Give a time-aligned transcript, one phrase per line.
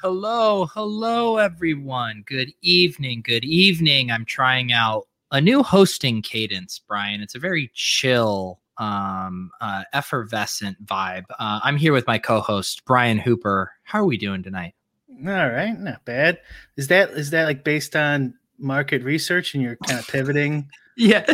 [0.00, 2.22] Hello, hello, everyone.
[2.26, 3.20] Good evening.
[3.22, 4.10] Good evening.
[4.10, 7.20] I'm trying out a new hosting cadence, Brian.
[7.20, 11.24] It's a very chill, um, uh, effervescent vibe.
[11.38, 13.72] Uh, I'm here with my co-host Brian Hooper.
[13.82, 14.74] How are we doing tonight?
[15.18, 16.40] All right, not bad.
[16.78, 20.70] Is that is that like based on market research and you're kind of pivoting?
[20.96, 21.24] yeah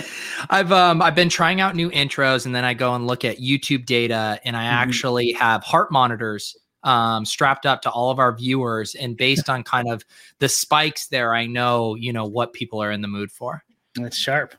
[0.50, 3.38] i've um i've been trying out new intros and then i go and look at
[3.38, 4.70] youtube data and i Mhm.
[4.70, 6.54] actually have heart monitors
[6.86, 10.04] um strapped up to all of our viewers and based on kind of
[10.38, 13.62] the spikes there i know you know what people are in the mood for
[13.98, 14.54] It's sharp.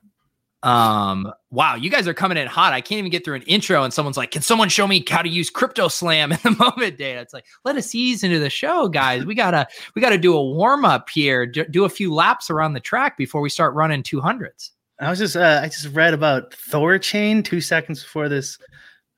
[0.63, 3.83] um wow you guys are coming in hot i can't even get through an intro
[3.83, 7.21] and someone's like can someone show me how to use CryptoSlam in the moment data
[7.21, 10.43] it's like let us ease into the show guys we gotta we gotta do a
[10.43, 14.71] warm-up here do, do a few laps around the track before we start running 200s
[14.99, 18.57] I was just uh, I just read about THORChain two seconds before this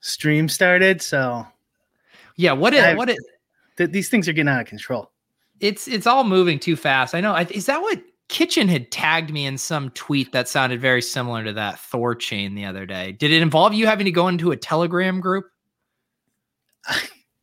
[0.01, 1.01] stream started.
[1.01, 1.47] So
[2.39, 3.19] yeah what is what is
[3.79, 5.11] th- these things are getting out of control.
[5.59, 7.15] it's it's all moving too fast.
[7.15, 7.33] I know.
[7.33, 11.43] I, is that what Kitchen had tagged me in some tweet that sounded very similar
[11.43, 13.13] to that THORChain the other day?
[13.13, 15.45] Did it involve you having to go into a Telegram group?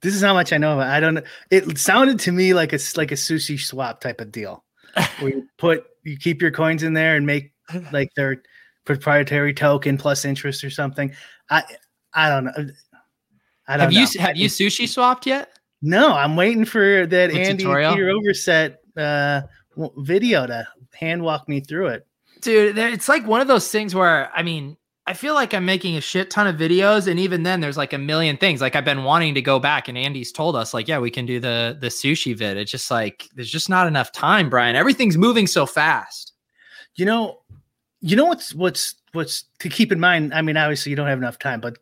[0.02, 0.88] This is how much I know about.
[0.88, 1.14] I don't.
[1.14, 1.22] know.
[1.50, 4.62] It sounded to me like a like a SushiSwap type of deal,
[5.18, 7.52] where you put you keep your coins in there and make
[7.90, 8.42] like their
[8.84, 11.12] proprietary token plus interest or something.
[11.50, 11.64] I
[12.12, 12.52] I don't know.
[13.68, 14.04] I don't Have you know.
[14.04, 15.50] s- have you sushi swapped yet?
[15.82, 17.94] No, I'm waiting for that The Andy tutorial?
[17.94, 19.42] Peter Overzet uh,
[19.98, 22.06] video to hand walk me through it.
[22.40, 24.76] Dude, it's like one of those things where I mean,
[25.06, 27.92] I feel like I'm making a shit ton of videos, and even then, there's like
[27.92, 28.60] a million things.
[28.60, 31.26] Like I've been wanting to go back, and Andy's told us, like, yeah, we can
[31.26, 32.56] do the the sushi vid.
[32.56, 34.76] It's just like there's just not enough time, Brian.
[34.76, 36.32] Everything's moving so fast.
[36.96, 37.40] You know,
[38.00, 40.34] you know what's what's what's to keep in mind.
[40.34, 41.78] I mean, obviously you don't have enough time, but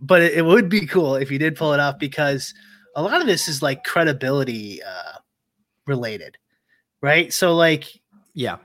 [0.00, 2.54] but it, it would be cool if you did pull it off because
[2.96, 5.18] a lot of this is like credibility uh,
[5.86, 6.36] related,
[7.00, 7.32] right?
[7.32, 7.84] So like
[8.34, 8.58] Yeah.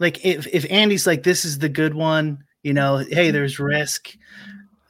[0.00, 4.10] like if if Andy's like this is the good one, you know, hey, there's risk.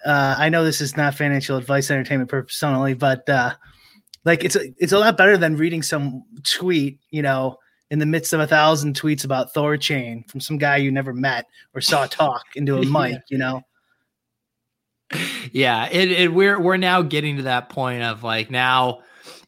[0.04, 3.54] Uh, I know this is not financial advice, entertainment purpose only, but uh,
[4.24, 7.56] like it's a, it's a lot better than reading some tweet, you know,
[7.90, 11.46] in the midst of a thousand tweets about THORChain from some guy you never met
[11.74, 13.62] or saw talk into a mic, you know.
[15.52, 19.00] Yeah it we're we're now getting to that point of like now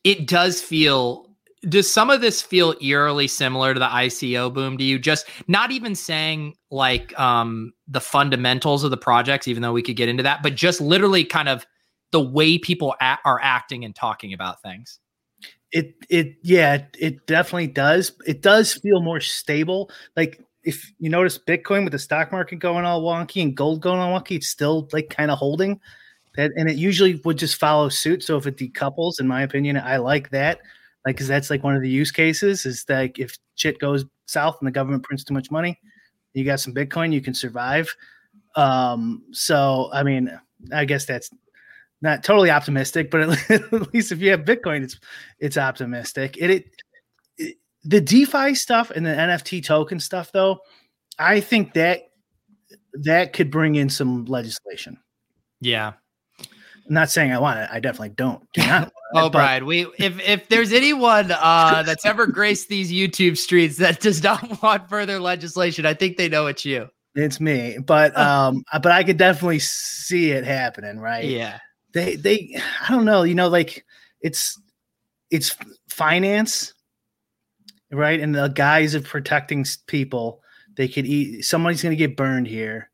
[0.05, 1.27] it does feel
[1.69, 5.73] does some of this feel eerily similar to the ICO boom to you just not
[5.73, 10.23] even saying like um the fundamentals of the projects even though we could get into
[10.23, 11.67] that but just literally kind of
[12.13, 15.01] the way people a- are acting and talking about things
[15.73, 18.13] It it yeah, it, it definitely does.
[18.27, 19.91] It does feel more stable.
[20.17, 24.01] Like if you notice Bitcoin with the stock market going all wonky and gold going
[24.01, 25.81] all wonky, it's still like kind of holding.
[26.35, 28.25] That and it usually would just follow suit.
[28.25, 30.61] So if it decouples, in my opinion, I like that.
[31.07, 34.57] Like, cause that's like one of the use cases is that if shit goes south
[34.61, 35.79] and the government prints too much money,
[36.35, 37.95] you got some Bitcoin, you can survive.
[38.57, 40.37] Um, so I mean,
[40.75, 41.31] I guess that's
[42.03, 43.21] not totally optimistic, but
[43.51, 44.99] at, least if you have Bitcoin, it's
[45.39, 46.37] it's optimistic.
[46.39, 46.83] It, it
[47.87, 50.59] the DeFi stuff and the NFT token stuff, though,
[51.19, 52.03] I think that
[52.93, 54.99] that could bring in some legislation.
[55.61, 55.93] yeah
[56.89, 57.69] I'm not saying I want it.
[57.73, 58.41] I definitely don't.
[58.53, 58.93] Do not.
[59.15, 63.77] Oh, but- Brian, we if if there's anyone uh that's ever graced these YouTube streets
[63.77, 66.89] that does not want further legislation, I think they know it's you.
[67.15, 71.25] It's me, but um, but I could definitely see it happening, right?
[71.25, 71.59] Yeah.
[71.93, 73.87] They they I don't know, you know, like
[74.21, 74.61] it's
[75.31, 75.55] it's
[75.89, 76.75] finance,
[77.93, 78.21] right?
[78.21, 80.43] And the guise of protecting people,
[80.77, 81.45] they could eat.
[81.45, 82.91] Somebody's going to get burned here,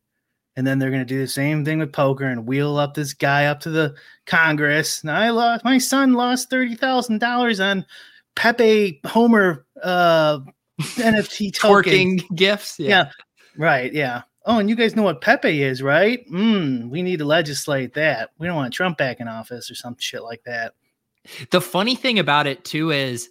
[0.56, 3.14] and then they're going to do the same thing with poker and wheel up this
[3.14, 3.94] guy up to the
[4.26, 5.02] Congress.
[5.04, 7.86] Now I lost my son lost thirty thousand dollars on
[8.34, 10.40] Pepe Homer uh,
[10.80, 12.78] NFT twerking gifts.
[12.78, 12.88] Yeah.
[12.88, 13.10] yeah,
[13.56, 13.92] right.
[13.92, 14.22] Yeah.
[14.44, 16.28] Oh, and you guys know what Pepe is, right?
[16.28, 18.30] Mm, we need to legislate that.
[18.38, 20.74] We don't want Trump back in office or some shit like that.
[21.50, 23.30] The funny thing about it too is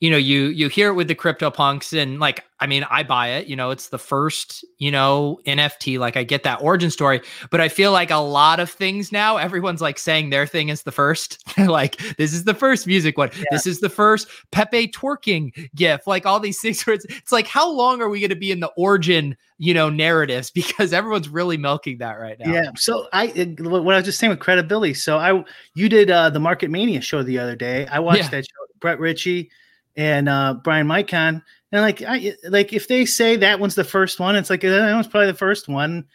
[0.00, 3.30] you know, you you hear it with the CryptoPunks, and like, I mean, I buy
[3.30, 3.48] it.
[3.48, 5.98] You know, it's the first, you know, NFT.
[5.98, 9.38] Like, I get that origin story, but I feel like a lot of things now,
[9.38, 11.42] everyone's like saying their thing is the first.
[11.58, 13.30] like, this is the first music one.
[13.36, 13.44] Yeah.
[13.50, 16.06] This is the first Pepe twerking gif.
[16.06, 16.86] Like all these things.
[16.86, 19.74] Where it's, it's like, how long are we going to be in the origin, you
[19.74, 20.52] know, narratives?
[20.68, 22.52] Because everyone's really milking that right now.
[22.52, 22.70] Yeah.
[22.76, 23.28] So I,
[23.58, 24.92] what I was just saying with credibility.
[24.94, 25.42] So I,
[25.74, 27.86] you did uh the Market Mania show the other day.
[27.86, 28.28] I watched yeah.
[28.28, 28.68] that show.
[28.80, 29.50] Brett Ritchie
[29.98, 31.42] and uh, Bryan Micon.
[31.70, 34.94] And like, I like if they say that one's the first one, it's like that
[34.94, 36.06] one's probably the first one.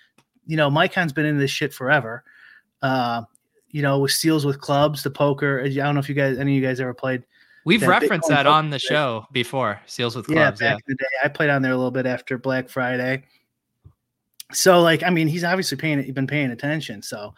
[0.47, 2.23] You know, Micon's been in this shit forever.
[2.81, 3.23] Uh,
[3.69, 5.61] you know, with Seals with Clubs, the poker.
[5.61, 7.23] I don't know if you guys, any of you guys ever played.
[7.65, 9.79] We've that referenced that on the show before.
[9.85, 10.37] Seals with clubs.
[10.37, 10.73] Yeah, back yeah.
[10.73, 13.23] in the day, I played on there a little bit after Black Friday.
[14.51, 16.11] So, like, I mean, he's obviously paying.
[16.13, 17.01] Been paying attention.
[17.01, 17.33] So,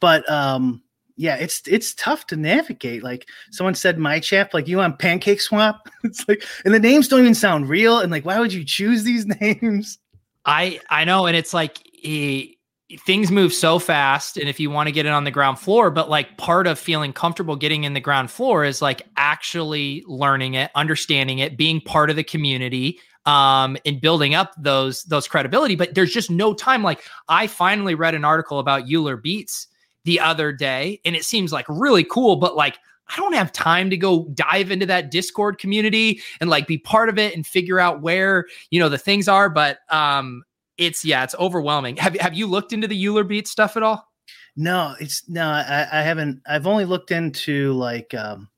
[0.00, 0.82] but um,
[1.16, 3.02] yeah, it's it's tough to navigate.
[3.02, 5.78] Like someone said, my chap, like you on PancakeSwap.
[6.04, 8.00] it's like, and the names don't even sound real.
[8.00, 9.98] And like, why would you choose these names?
[10.44, 12.58] I I know, and it's like he,
[13.00, 15.90] things move so fast, and if you want to get it on the ground floor,
[15.90, 20.54] but like part of feeling comfortable getting in the ground floor is like actually learning
[20.54, 25.76] it, understanding it, being part of the community, um, in building up those those credibility.
[25.76, 26.82] But there's just no time.
[26.82, 29.66] Like I finally read an article about EulerBeats
[30.06, 33.90] the other day and it seems like really cool, but like I don't have time
[33.90, 37.78] to go dive into that Discord community and like be part of it and figure
[37.78, 39.50] out where, you know, the things are.
[39.50, 40.44] But um
[40.78, 41.96] it's yeah, it's overwhelming.
[41.96, 44.08] Have have you looked into the EulerBeat stuff at all?
[44.56, 46.40] No, it's no, I, I haven't.
[46.46, 48.48] I've only looked into like um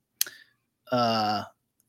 [0.93, 1.45] uh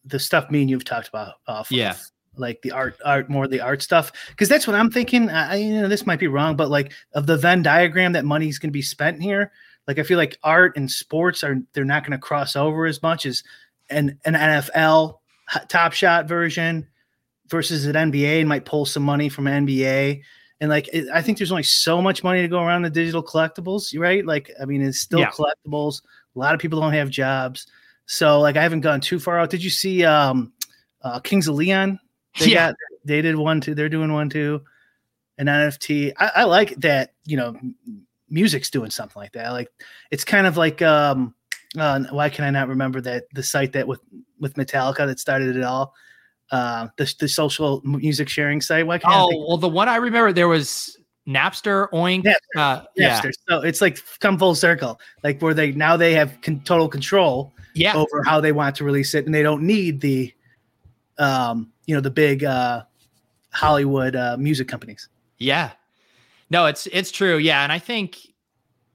[0.06, 1.91] the stuff me and you've talked about off yeah.
[1.91, 4.12] Of, like the art art more the art stuff.
[4.30, 5.30] Because that's what i'm thinking.
[5.30, 8.59] I you know this might be wrong but like of the venn diagram that money's
[8.59, 9.51] going to be spent here
[9.89, 13.01] like i feel like art and sports are they're not going to cross over as
[13.01, 13.44] much as
[13.89, 15.18] an an nfl
[15.68, 16.88] top shot version
[17.47, 20.21] versus an nba and might pull some money from nba
[20.62, 23.24] and like it, i think there's only so much money to go around the digital
[23.24, 24.25] collectibles right?
[24.25, 25.31] Like i mean it's still yeah.
[25.31, 26.01] collectibles.
[26.35, 27.65] A lot of people don't have jobs.
[28.06, 29.50] So like i haven't gone too far out.
[29.50, 30.53] Did you see um
[31.01, 31.97] uh, Kings of Leon
[32.37, 32.67] they yeah.
[32.67, 33.75] got they did one too.
[33.75, 34.61] They're doing one too.
[35.37, 36.13] An NFT.
[36.17, 37.13] I, I like that.
[37.25, 37.59] You know,
[38.29, 39.51] music's doing something like that.
[39.51, 39.69] Like
[40.11, 41.33] it's kind of like um.
[41.77, 43.99] Uh, why can I not remember that the site that with
[44.39, 45.93] with Metallica that started it all?
[46.51, 48.87] Uh, the the social music sharing site.
[48.87, 50.97] Why can't oh well, the one I remember there was
[51.27, 52.23] Napster, Oink.
[52.23, 53.25] Napster, uh, Napster.
[53.25, 53.31] Yeah.
[53.47, 57.53] So it's like come full circle, like where they now they have con- total control
[57.75, 57.95] yeah.
[57.95, 60.33] over how they want to release it, and they don't need the
[61.19, 62.83] um you know the big uh,
[63.51, 65.10] Hollywood uh, music companies.
[65.38, 65.71] Yeah,
[66.50, 67.38] no, it's it's true.
[67.38, 68.18] Yeah, and I think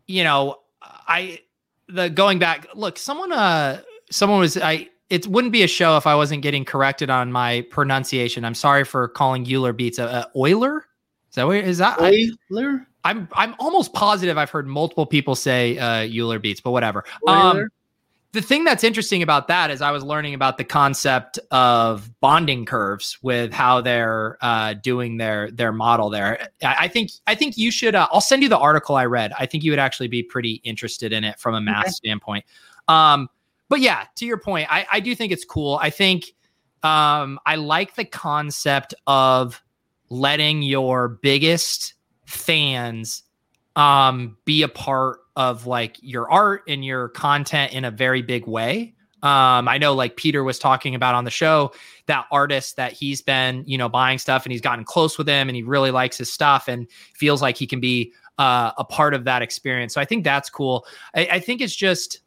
[0.07, 1.41] you know I
[1.89, 2.69] the going back.
[2.75, 3.81] Look, someone uh
[4.11, 4.91] someone was I.
[5.11, 8.45] It wouldn't be a show if I wasn't getting corrected on my pronunciation.
[8.45, 10.87] I'm sorry for calling EulerBeats a, a Euler.
[11.29, 12.87] Is that what is that Euler?
[13.05, 17.05] I, I'm I'm almost positive I've heard multiple people say uh, EulerBeats, but whatever.
[17.29, 17.69] Um,
[18.35, 22.65] the thing that's interesting about that is I was learning about the concept of bonding
[22.65, 26.49] curves with how they're uh, doing their their model there.
[26.63, 27.95] I, I think I think you should.
[27.95, 29.33] Uh, I'll send you the article I read.
[29.39, 31.91] I think you would actually be pretty interested in it from a math okay.
[31.93, 32.45] standpoint.
[32.89, 33.29] Um,
[33.69, 35.79] but yeah, to your point, I, I do think it's cool.
[35.81, 36.33] I think
[36.83, 39.63] um, I like the concept of
[40.11, 41.95] letting your biggest
[42.27, 43.23] fans
[43.77, 48.47] um, be a part of like your art and your content in a very big
[48.47, 48.95] way.
[49.23, 51.73] Um, I know like Peter was talking about on the show
[52.07, 55.49] that artist that he's been, you know, buying stuff and he's gotten close with him
[55.49, 59.15] and he really likes his stuff and feels like he can be uh, a part
[59.15, 59.95] of that experience.
[59.95, 60.87] So I think that's cool.
[61.15, 62.21] I, I think it's just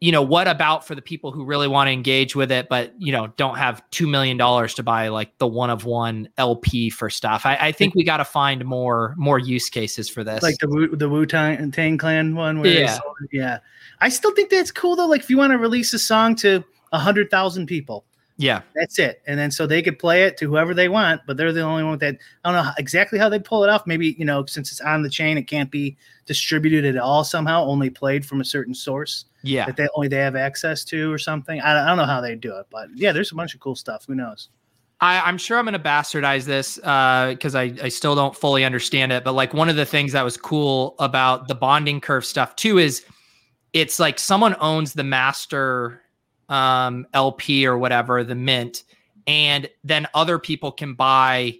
[0.00, 2.92] you know what about for the people who really want to engage with it but
[2.98, 6.90] you know don't have two million dollars to buy like the one of one lp
[6.90, 7.46] for stuff?
[7.46, 10.42] I, I think we got to find more more use cases for this.
[10.42, 12.98] Like the Wu, the wu-tang Tang clan one yeah.
[13.32, 13.58] yeah.
[14.00, 16.62] I still think that's cool though like if you want to release a song to
[16.92, 18.04] a hundred thousand people.
[18.38, 18.60] Yeah.
[18.74, 21.54] That's it and then so they could play it to whoever they want but they're
[21.54, 22.18] the only one that.
[22.44, 23.86] I don't know exactly how they pull it off.
[23.86, 27.64] Maybe you know since it's on the chain it can't be distributed at all somehow
[27.64, 31.18] only played from a certain source yeah that they only they have access to or
[31.18, 33.60] something I, I don't know how they do it but yeah there's a bunch of
[33.60, 34.48] cool stuff who knows
[35.00, 38.64] I, am sure I'm going to bastardize this because uh, I, I still don't fully
[38.64, 39.24] understand it.
[39.24, 42.78] But like one of the things that was cool about the bonding curve stuff too
[42.78, 43.04] is
[43.74, 46.00] it's like someone owns the master
[46.48, 48.84] um, LP or whatever, the mint,
[49.26, 51.58] and then other people can buy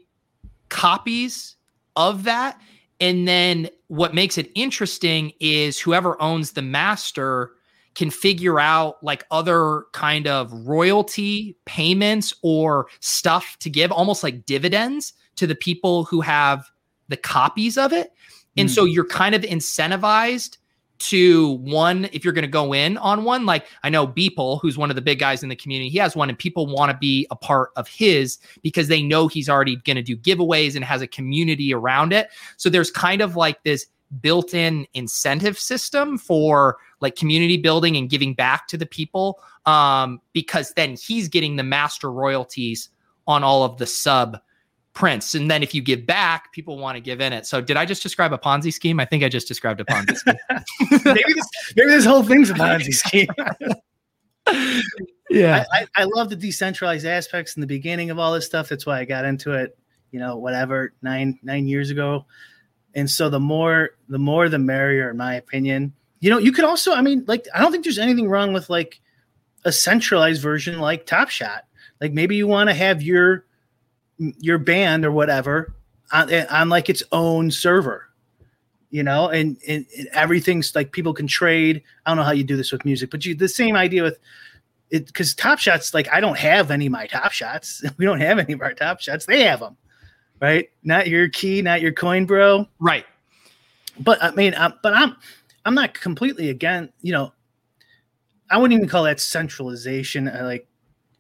[0.69, 1.57] copies
[1.95, 2.59] of that.
[3.01, 7.53] And then what makes it interesting is whoever owns the master
[7.97, 14.47] can figure out like other kind of royalty payments or stuff to give almost like
[14.47, 16.71] dividends to the people who have
[17.09, 18.13] the copies of it.
[18.57, 18.73] And mm.
[18.73, 20.59] so you're kind of incentivized
[20.99, 24.79] to one if you're going to go in on one like i know beeple who's
[24.79, 26.97] one of the big guys in the community he has one and people want to
[26.97, 30.83] be a part of his because they know he's already going to do giveaways and
[30.83, 33.85] has a community around it so there's kind of like this
[34.21, 40.73] built-in incentive system for like community building and giving back to the people um, because
[40.73, 42.91] then he's getting the master royalties
[43.27, 44.39] on all of the sub
[44.97, 45.35] prints.
[45.35, 47.47] And then if you give back, people want to give in it.
[47.47, 48.99] So did I just describe a Ponzi scheme?
[48.99, 50.37] I think I just described a Ponzi scheme.
[51.05, 53.29] maybe, this, maybe this whole thing's a Ponzi scheme.
[55.31, 55.65] yeah.
[55.73, 58.69] I, I, I, love the decentralized aspects in the beginning of all this stuff.
[58.69, 59.77] That's why I got into it,
[60.13, 62.25] you know, whatever, nine, nine years ago.
[62.97, 65.93] And so the more, the more the merrier, in my opinion.
[66.19, 68.69] You know, you could also, I mean, like, I don't think there's anything wrong with
[68.69, 69.01] like
[69.65, 71.67] a centralized version like Top Shot.
[72.01, 73.45] Like maybe you want to have your
[74.19, 75.75] your band or whatever
[76.11, 78.03] on, on like its own server
[78.89, 79.29] you know?
[79.29, 81.83] And, and, and, everything's like people can trade.
[82.07, 84.19] I don't know how you do this with music but you the same idea with
[84.91, 88.21] it because top shots like i don't have any of my top shots we don't
[88.21, 89.77] have any of our top shots they have them
[90.41, 93.07] right not your key not your coin bro right
[94.01, 95.17] but i mean I'm, but i'm
[95.65, 97.33] i'm not completely again you know
[98.51, 100.69] i wouldn't even call that centralization I like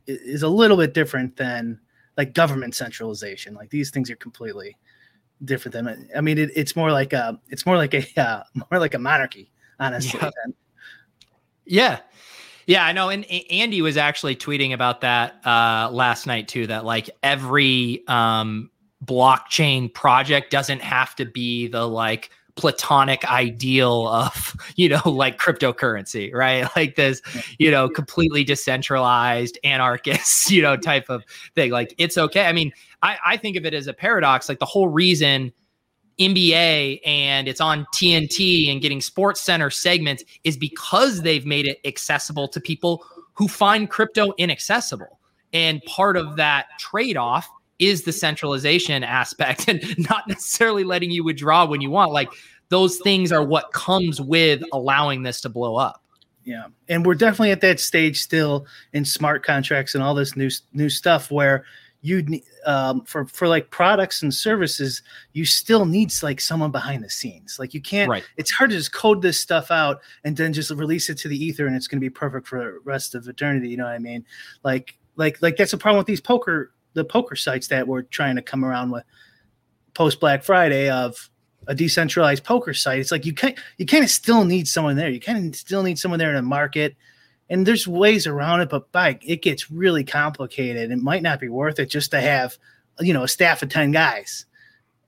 [0.07, 1.81] is a little bit different than
[2.17, 3.55] like government centralization.
[3.55, 4.77] Like these things are completely
[5.45, 6.09] different than.
[6.17, 8.99] I mean, it, it's more like a it's more like a uh, more like a
[8.99, 10.21] monarchy, honestly.
[10.23, 10.31] Yeah.
[11.67, 11.99] yeah.
[12.69, 13.11] Yeah, I know.
[13.11, 16.67] And Andy was actually tweeting about that uh, last night too.
[16.67, 18.71] That like every um,
[19.07, 26.33] blockchain project doesn't have to be the like platonic ideal of you know like cryptocurrency
[26.33, 26.69] right?
[26.77, 27.23] Like this
[27.59, 31.71] you know completely decentralized anarchist you know type of thing.
[31.71, 32.47] Like it's okay.
[32.47, 32.73] I mean
[33.03, 34.49] i i think of it as a paradox.
[34.49, 35.53] Like the whole reason
[36.19, 41.79] NBA and it's on TNT and getting sports center segments is because they've made it
[41.85, 45.21] accessible to people who find crypto inaccessible.
[45.53, 51.25] And part of that trade off is the centralization aspect and not necessarily letting you
[51.25, 52.13] withdraw when you want.
[52.13, 52.31] Like
[52.69, 56.03] those things are what comes with allowing this to blow up.
[56.45, 60.51] Yeah, and we're definitely at that stage still in smart contracts and all this new
[60.73, 61.65] new stuff where
[62.03, 65.03] you um, for for like products and services,
[65.33, 67.59] you still needs like someone behind the scenes.
[67.59, 68.09] Like you can't.
[68.09, 68.25] Right.
[68.37, 71.45] It's hard to just code this stuff out and then just release it to the
[71.45, 73.69] ether and it's going to be perfect for the rest of eternity.
[73.69, 74.25] You know what I mean?
[74.63, 78.35] Like like like that's a problem with these poker the poker sites that we're trying
[78.37, 79.05] to come around with
[79.95, 81.31] post Black Friday of
[81.69, 82.99] a decentralized poker site.
[82.99, 85.11] It's like you can you kind of still need someone there.
[85.11, 86.97] You kind of still need someone there in the market.
[87.49, 90.91] And there's ways around it, but by it gets really complicated.
[90.91, 92.57] It might not be worth it just to have,
[92.99, 94.47] you know, a staff of 10 guys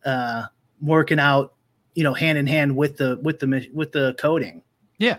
[0.05, 0.45] uh
[0.81, 1.55] working out,
[1.95, 4.63] you know, hand in hand with the with the with the coding.
[4.99, 5.17] Yeah.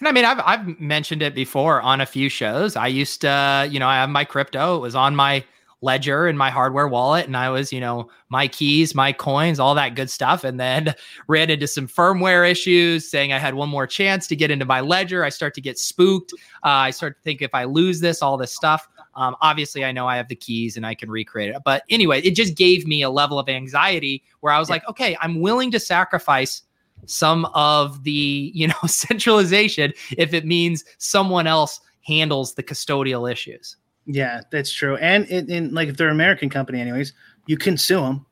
[0.00, 2.74] And I mean, I've I've mentioned it before on a few shows.
[2.74, 4.76] I used to, you know, I have my crypto.
[4.76, 5.44] It was on my
[5.82, 9.74] ledger in my hardware wallet and I was, you know, my keys, my coins, all
[9.74, 10.44] that good stuff.
[10.44, 10.94] And then
[11.26, 14.80] ran into some firmware issues saying I had one more chance to get into my
[14.80, 15.24] ledger.
[15.24, 16.32] I start to get spooked.
[16.64, 18.88] Uh, I start to think if I lose this, all this stuff.
[19.14, 21.62] Um, obviously, I know I have the keys and I can recreate it.
[21.64, 24.74] But anyway, it just gave me a level of anxiety where I was yeah.
[24.74, 26.62] like, okay, I'm willing to sacrifice
[27.06, 33.76] some of the you know centralization if it means someone else handles the custodial issues
[34.14, 34.96] yeah, that's true.
[34.96, 37.12] And in, in like if they're an American company, anyways,
[37.46, 38.26] you can sue them.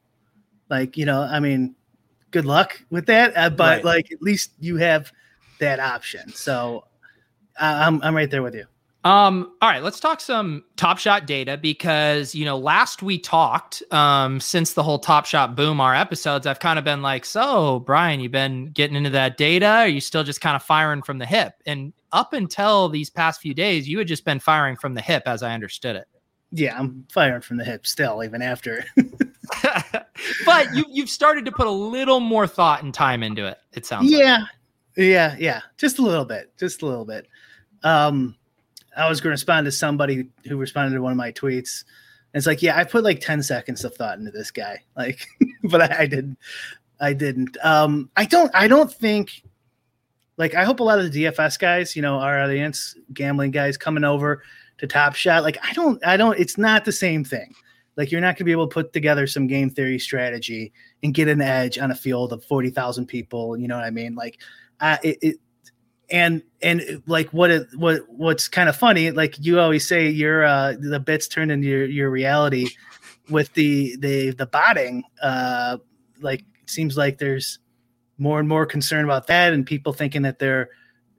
[0.70, 1.74] Like you know, I mean,
[2.30, 3.36] good luck with that.
[3.36, 3.84] Uh, but right.
[3.84, 5.12] like at least you have
[5.60, 6.32] that option.
[6.32, 6.84] So
[7.60, 8.66] uh, I'm I'm right there with you.
[9.04, 13.82] Um, all right, let's talk some Top Shot data because you know last we talked,
[13.92, 17.80] um, since the whole Top Shot boom, our episodes, I've kind of been like, so
[17.80, 21.18] Brian, you've been getting into that data, are you still just kind of firing from
[21.18, 21.54] the hip?
[21.64, 25.24] And up until these past few days, you had just been firing from the hip,
[25.26, 26.06] as I understood it.
[26.50, 28.84] Yeah, I'm firing from the hip still, even after.
[30.46, 33.58] but you you've started to put a little more thought and time into it.
[33.72, 34.10] It sounds.
[34.10, 34.48] Yeah, like.
[34.96, 37.26] yeah, yeah, just a little bit, just a little bit.
[37.82, 38.34] Um,
[38.96, 41.84] I was going to respond to somebody who responded to one of my tweets
[42.32, 44.82] And it's like, yeah, I put like 10 seconds of thought into this guy.
[44.96, 45.24] Like,
[45.64, 46.38] but I, I didn't.
[47.00, 47.56] I didn't.
[47.62, 49.44] Um, I don't I don't think
[50.38, 53.76] like I hope a lot of the DFS guys, you know, our audience gambling guys
[53.76, 54.42] coming over
[54.78, 55.42] to Top Shot.
[55.42, 56.38] Like I don't, I don't.
[56.38, 57.54] It's not the same thing.
[57.96, 61.12] Like you're not going to be able to put together some game theory strategy and
[61.12, 63.56] get an edge on a field of forty thousand people.
[63.58, 64.14] You know what I mean?
[64.14, 64.40] Like,
[64.80, 65.36] uh, it, it
[66.08, 69.10] and and like what it what what's kind of funny.
[69.10, 72.68] Like you always say, your uh, the bits turn into your your reality
[73.28, 75.02] with the the the botting.
[75.20, 75.78] Uh,
[76.20, 77.58] like it seems like there's
[78.18, 80.70] more and more concerned about that and people thinking that they're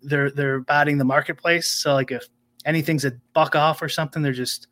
[0.04, 1.68] they're they're botting the marketplace.
[1.68, 2.26] So like if
[2.66, 4.68] anything's a buck off or something, they're just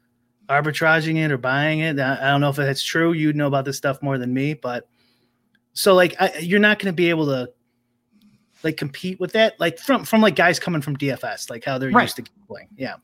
[0.50, 2.00] arbitraging it or buying it.
[2.00, 3.13] I, I don't know if that's true.
[3.13, 4.88] You'd know about this stuff more than me, but
[5.74, 7.50] so like I, you're not going to be able to
[8.63, 11.91] like compete with that like from from like guys coming from DFS, like how they're
[11.91, 12.03] right.
[12.03, 12.69] used to playing.
[12.75, 12.96] Yeah.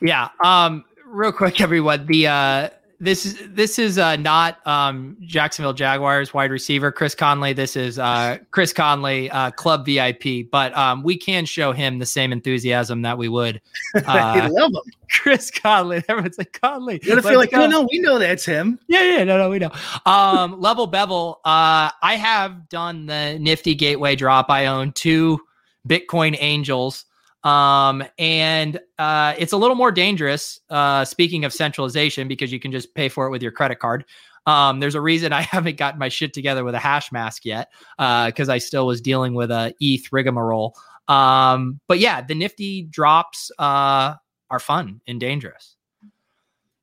[0.00, 0.28] Yeah.
[0.42, 2.68] Um real quick everyone, the uh
[3.00, 7.52] this is this is uh, not um, Jacksonville Jaguars wide receiver Chris Conley.
[7.52, 10.50] This is uh, Chris Conley, uh, club VIP.
[10.50, 13.60] But um, we can show him the same enthusiasm that we would.
[14.06, 16.02] Uh, love him, Chris Conley.
[16.08, 17.00] Everyone's like Conley.
[17.02, 18.78] You feel like, no, no, we know that's him.
[18.86, 19.70] Yeah, yeah, no, no, we know.
[20.06, 21.40] Um, level bevel.
[21.44, 24.50] Uh, I have done the Nifty Gateway drop.
[24.50, 25.40] I own two
[25.86, 27.06] Bitcoin Angels.
[27.44, 30.60] Um, and uh, it's a little more dangerous.
[30.68, 34.04] Uh, speaking of centralization, because you can just pay for it with your credit card.
[34.46, 38.26] Um, there's a reason I haven't gotten my shit together with a Hashmask yet, uh,
[38.26, 40.74] because I still was dealing with a ETH rigmarole.
[41.06, 44.14] Um, but yeah, the nifty drops uh,
[44.50, 45.76] are fun and dangerous.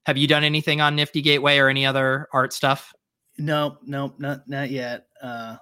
[0.06, 2.94] Have you done anything on Nifty Gateway or any other art stuff?
[3.38, 5.08] No, no, not not yet.
[5.22, 5.58] Uh,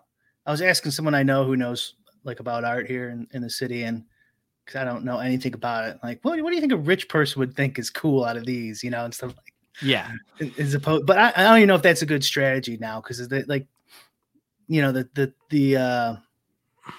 [0.46, 1.96] I was asking someone I know who knows
[2.26, 4.04] like about art here in, in the city, and
[4.66, 6.00] because I don't know anything about it.
[6.04, 8.46] Like, what, what do you think a rich person would think is cool out of
[8.46, 10.12] these, you know, and stuff like yeah.
[10.60, 13.28] As opposed, but I, I don't even know if that's a good strategy now because
[13.48, 13.66] like,
[14.68, 16.16] you know, the the the uh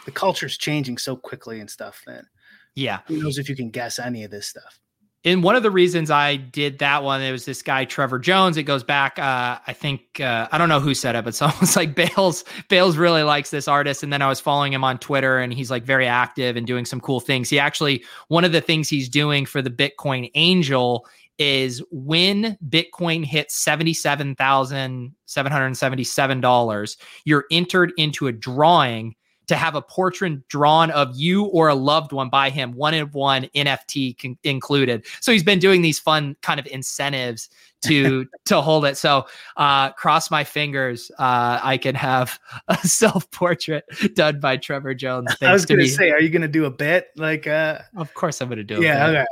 [0.04, 2.02] the culture's changing so quickly and stuff.
[2.06, 2.26] Then
[2.74, 4.80] yeah, who knows if you can guess any of this stuff
[5.24, 8.56] and one of the reasons I did that one, it was this guy Trevor Jones.
[8.56, 11.76] It goes back, uh, I think uh, I don't know who said it, but someone's
[11.76, 12.44] like Bales.
[12.68, 15.70] Bales really likes this artist, and then I was following him on Twitter, and he's
[15.70, 17.48] like very active and doing some cool things.
[17.48, 21.06] He actually one of the things he's doing for the Bitcoin Angel
[21.38, 28.26] is when Bitcoin hits seventy seven thousand seven hundred seventy seven dollars, you're entered into
[28.26, 29.14] a drawing
[29.46, 33.14] to have a portrait drawn of you or a loved one by him, one of
[33.14, 35.06] one NFT con- included.
[35.20, 37.48] So he's been doing these fun kind of incentives
[37.84, 38.96] to to hold it.
[38.96, 39.26] So
[39.56, 45.34] uh, cross my fingers, uh, I can have a self portrait done by Trevor Jones.
[45.42, 47.46] I was going to say, are you going to do a bit like?
[47.46, 47.78] Uh...
[47.96, 48.76] Of course, I'm going to do.
[48.76, 48.84] It.
[48.84, 49.08] Yeah.
[49.08, 49.26] Okay.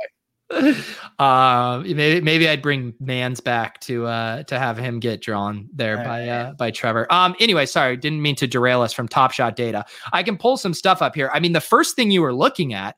[1.19, 5.97] uh, maybe maybe I'd bring Mans back to uh to have him get drawn there
[5.97, 6.05] right.
[6.05, 7.11] by uh by Trevor.
[7.11, 9.85] Um anyway, sorry, didn't mean to derail us from Top Shot data.
[10.11, 11.29] I can pull some stuff up here.
[11.33, 12.95] I mean, the first thing you were looking at,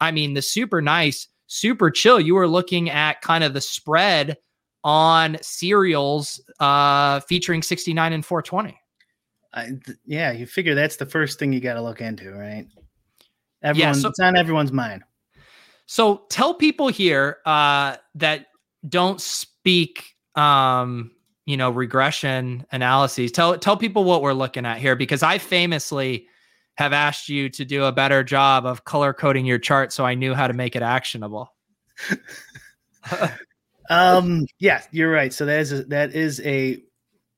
[0.00, 2.20] I mean, the super nice, super chill.
[2.20, 4.36] You were looking at kind of the spread
[4.84, 8.78] on serials uh featuring 69 and 420.
[9.52, 12.66] I, th- yeah, you figure that's the first thing you got to look into, right?
[13.62, 15.02] Everyone, yeah, so, it's on everyone's mind.
[15.86, 18.46] So tell people here uh, that
[18.88, 21.12] don't speak, um,
[21.46, 23.32] you know, regression analyses.
[23.32, 26.26] Tell tell people what we're looking at here because I famously
[26.76, 30.14] have asked you to do a better job of color coding your chart so I
[30.14, 31.54] knew how to make it actionable.
[33.90, 35.32] um, yeah, you're right.
[35.32, 36.82] So that is a, that is a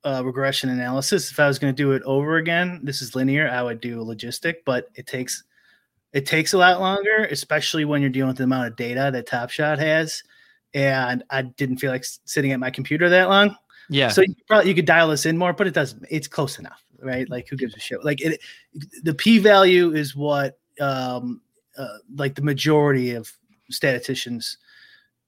[0.04, 1.30] uh, regression analysis.
[1.30, 3.48] If I was going to do it over again, this is linear.
[3.48, 5.44] I would do logistic, but it takes
[6.18, 9.28] it takes a lot longer, especially when you're dealing with the amount of data that
[9.28, 10.24] Top Shot has.
[10.74, 13.54] And I didn't feel like sitting at my computer that long.
[13.88, 14.08] Yeah.
[14.08, 16.04] So you probably you could dial this in more, but it doesn't.
[16.10, 17.30] It's close enough, right?
[17.30, 18.04] Like who gives a shit?
[18.04, 18.40] Like it,
[19.04, 21.40] the p value is what um
[21.78, 23.32] uh, like the majority of
[23.70, 24.58] statisticians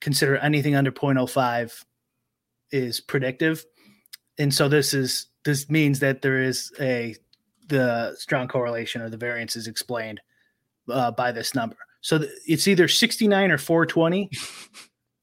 [0.00, 1.85] consider anything under 0.05
[2.72, 3.64] is predictive.
[4.40, 7.14] And so this is this means that there is a
[7.68, 10.20] the strong correlation or the variance is explained
[10.90, 11.76] uh, by this number.
[12.00, 14.31] So th- it's either 69 or 420,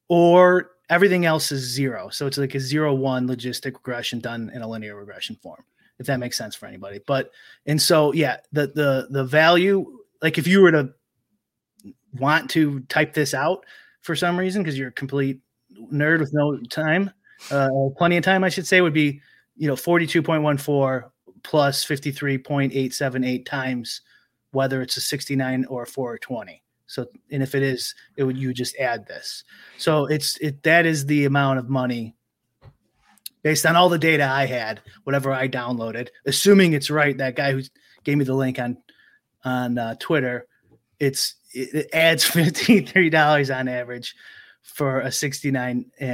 [0.08, 2.08] or everything else is zero.
[2.08, 5.64] So it's like a zero one logistic regression done in a linear regression form,
[5.98, 7.00] if that makes sense for anybody.
[7.06, 7.30] But
[7.66, 10.94] and so yeah, the the the value, like if you were to
[12.14, 13.64] want to type this out
[14.00, 15.40] for some reason because you're a complete
[15.92, 17.10] nerd with no time,
[17.50, 19.20] uh, plenty of time, I should say, would be
[19.56, 21.10] you know 42.14
[21.42, 24.00] plus 53.878 times
[24.52, 26.62] whether it's a 69 or a 420.
[26.86, 29.44] So, and if it is, it would you just add this.
[29.76, 32.14] So it's it that is the amount of money
[33.42, 37.16] based on all the data I had, whatever I downloaded, assuming it's right.
[37.16, 37.62] That guy who
[38.04, 38.78] gave me the link on
[39.44, 40.46] on uh, Twitter,
[40.98, 44.14] it's it, it adds fifty three dollars on average
[44.62, 46.04] for a 69 uh,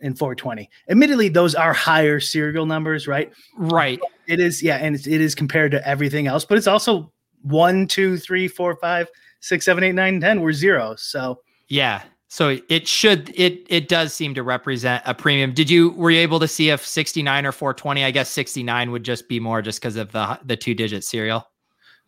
[0.00, 0.70] and 420.
[0.88, 3.30] Admittedly, those are higher serial numbers, right?
[3.56, 4.00] Right.
[4.26, 7.12] It is, yeah, and it is compared to everything else, but it's also
[7.42, 9.08] one, two, three, four, five,
[9.40, 10.40] six, seven, eight, nine, ten.
[10.40, 10.94] We're zero.
[10.96, 12.02] So yeah.
[12.28, 15.52] So it should it it does seem to represent a premium.
[15.52, 18.04] Did you were you able to see if 69 or 420?
[18.04, 21.48] I guess 69 would just be more just because of the the two digit serial.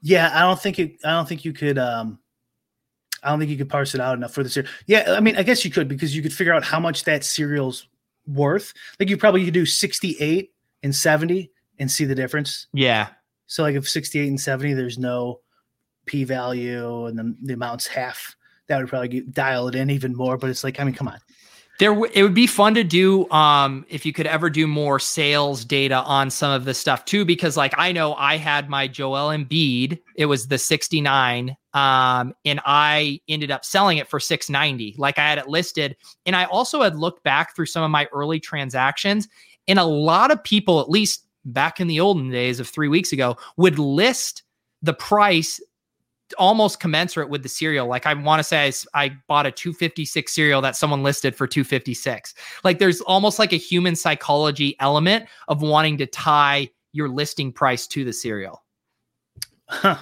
[0.01, 2.21] Yeah, I don't think it I don't think you could um
[3.23, 4.66] I don't think you could parse it out enough for this year.
[4.87, 7.25] Yeah, I mean, I guess you could because you could figure out how much that
[7.25, 7.88] serial's
[8.27, 8.73] worth.
[9.01, 10.53] Like you probably could do 68
[10.85, 12.68] and 70 and see the difference.
[12.73, 13.09] Yeah.
[13.52, 15.40] So like if 68 and 70, there's no
[16.06, 18.34] p value and the, the amount's half,
[18.68, 20.38] that would probably get, dial it in even more.
[20.38, 21.18] But it's like, I mean, come on.
[21.78, 25.66] There, it would be fun to do um, if you could ever do more sales
[25.66, 29.28] data on some of the stuff too, because like I know I had my Joel
[29.36, 34.94] Embiid, it was the 69, um, and I ended up selling it for 690.
[34.96, 38.08] Like I had it listed, and I also had looked back through some of my
[38.14, 39.28] early transactions,
[39.68, 43.12] and a lot of people, at least back in the olden days of three weeks
[43.12, 44.42] ago, would list
[44.83, 45.61] the price
[46.38, 47.87] almost commensurate with the serial.
[47.87, 51.46] Like I want to say I, I, bought a 256 serial that someone listed for
[51.46, 52.35] 256.
[52.64, 57.87] Like there's almost like a human psychology element of wanting to tie your listing price
[57.88, 58.62] to the serial.
[59.68, 59.98] Huh.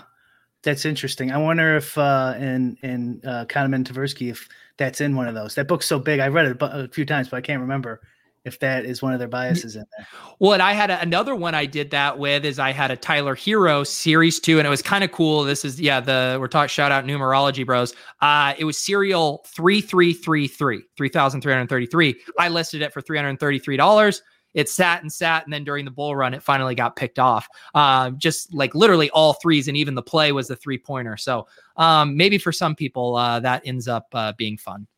[0.62, 1.30] That's interesting.
[1.32, 5.54] I wonder if uh in in uh Kahneman Tversky if that's in one of those.
[5.54, 6.20] That book's so big.
[6.20, 8.02] I read it a few times, but I can't remember
[8.44, 10.06] if that is one of their biases in there.
[10.38, 12.96] Well, and I had a, another one I did that with is I had a
[12.96, 15.44] Tyler Herro series two, and it was kind of cool.
[15.44, 17.94] This is yeah, the we're talking shout out numerology bros.
[18.20, 22.20] Uh it was serial three three three three three thousand three hundred thirty three.
[22.38, 24.22] I listed it for three hundred thirty three dollars.
[24.52, 27.46] It sat and sat, and then during the bull run, it finally got picked off.
[27.74, 31.16] Um, just like literally all threes, and even the play was the three pointer.
[31.16, 34.88] So um, maybe for some people uh, that ends up uh, being fun.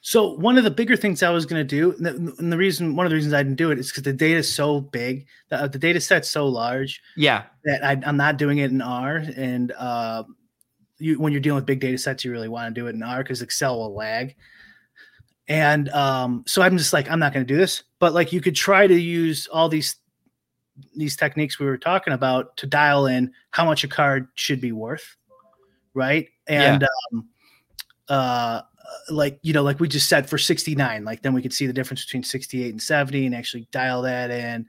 [0.00, 3.04] So one of the bigger things I was going to do, and the, reason, one
[3.04, 5.62] of the reasons I didn't do it is because the data is so big, the,
[5.62, 7.02] uh, the data set's so large.
[7.16, 9.16] Yeah, that I, am not doing it in R.
[9.36, 10.24] And uh,
[10.98, 13.02] you, when you're dealing with big data sets, you really want to do it in
[13.02, 14.36] R because Excel will lag.
[15.48, 17.82] And um, so I'm just like, I'm not going to do this.
[17.98, 19.96] But like, you could try to use all these
[20.94, 24.70] these techniques we were talking about to dial in how much a card should be
[24.70, 25.16] worth,
[25.92, 26.28] right?
[26.46, 26.88] And yeah.
[27.12, 27.28] um,
[28.08, 28.62] uh,
[29.10, 31.72] like you know like we just said for 69 like then we could see the
[31.72, 34.66] difference between 68 and 70 and actually dial that in.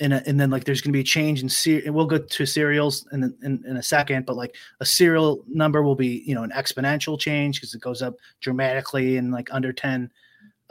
[0.00, 2.18] And, and then like there's going to be a change in ser- and we'll go
[2.18, 6.36] to serials in, in, in a second but like a serial number will be you
[6.36, 10.08] know an exponential change because it goes up dramatically in like under 10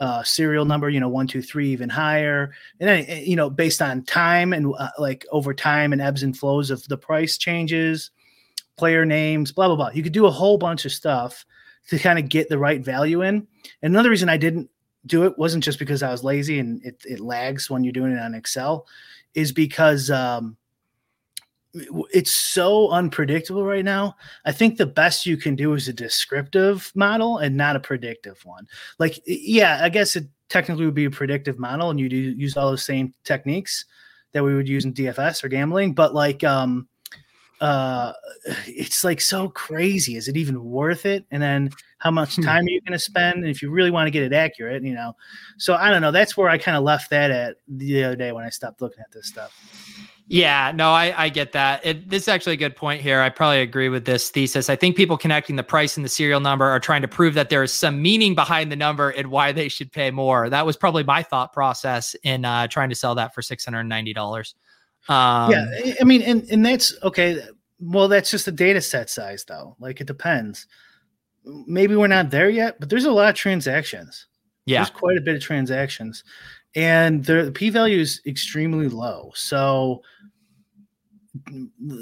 [0.00, 2.52] uh, serial number you know one two three even higher.
[2.80, 6.22] And then eh, you know based on time and uh, like over time and ebbs
[6.22, 8.10] and flows of the price changes
[8.78, 9.90] player names blah blah blah.
[9.92, 11.44] You could do a whole bunch of stuff
[11.88, 13.46] to kind of get the right value in.
[13.82, 14.70] And another reason I didn't
[15.06, 18.12] do it wasn't just because I was lazy and it, it lags when you're doing
[18.12, 18.86] it on Excel,
[19.34, 20.56] is because um,
[21.74, 24.16] it's so unpredictable right now.
[24.44, 28.44] I think the best you can do is a descriptive model and not a predictive
[28.44, 28.66] one.
[28.98, 32.56] Like, yeah, I guess it technically would be a predictive model and you do use
[32.56, 33.84] all those same techniques
[34.32, 36.86] that we would use in DFS or gambling, but like, um,
[37.60, 38.12] uh
[38.66, 40.16] it's like so crazy.
[40.16, 41.24] Is it even worth it?
[41.30, 42.42] And then how much hmm.
[42.42, 43.38] time are you going to spend?
[43.38, 45.14] And if you really want to get it accurate you know?
[45.58, 46.12] So i don't know.
[46.12, 49.00] That's where i kind of left that at the other day when i stopped looking
[49.00, 49.52] at this stuff.
[50.28, 51.84] Yeah no i i get that.
[51.84, 53.20] It, this is actually a good point here.
[53.20, 54.70] I probably agree with this thesis.
[54.70, 57.48] I think people connecting the price and the serial number are trying to prove that
[57.48, 60.48] there is some meaning behind the number and why they should pay more.
[60.48, 64.54] That was probably my thought process in uh, trying to sell that for $690
[65.08, 67.40] um, yeah, I mean, and and that's okay.
[67.80, 69.76] Well, that's just the data set size, though.
[69.78, 70.66] Like it depends.
[71.44, 74.26] Maybe we're not there yet, but there's a lot of transactions.
[74.66, 76.24] Yeah, there's quite a bit of transactions,
[76.74, 79.32] and the p value is extremely low.
[79.34, 80.02] So,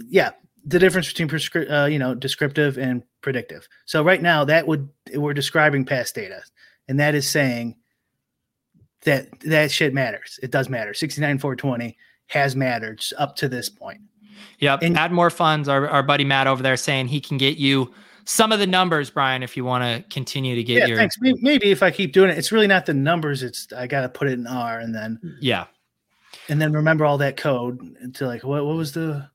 [0.09, 0.31] yeah,
[0.65, 3.69] the difference between prescri- uh, you know descriptive and predictive.
[3.85, 6.43] So right now, that would we're describing past data,
[6.89, 7.77] and that is saying
[9.03, 10.41] that that shit matters.
[10.43, 10.93] It does matter.
[10.93, 14.01] 69 420 has mattered up to this point.
[14.59, 14.83] Yep.
[14.83, 15.69] And add more funds.
[15.69, 17.93] Our, our buddy Matt over there saying he can get you
[18.25, 20.97] some of the numbers, Brian, if you want to continue to get yeah, your.
[20.99, 21.17] Thanks.
[21.21, 23.43] Maybe if I keep doing it, it's really not the numbers.
[23.43, 25.19] It's I got to put it in R and then.
[25.41, 25.67] Yeah.
[26.49, 27.81] And then remember all that code
[28.15, 29.31] to like what what was the.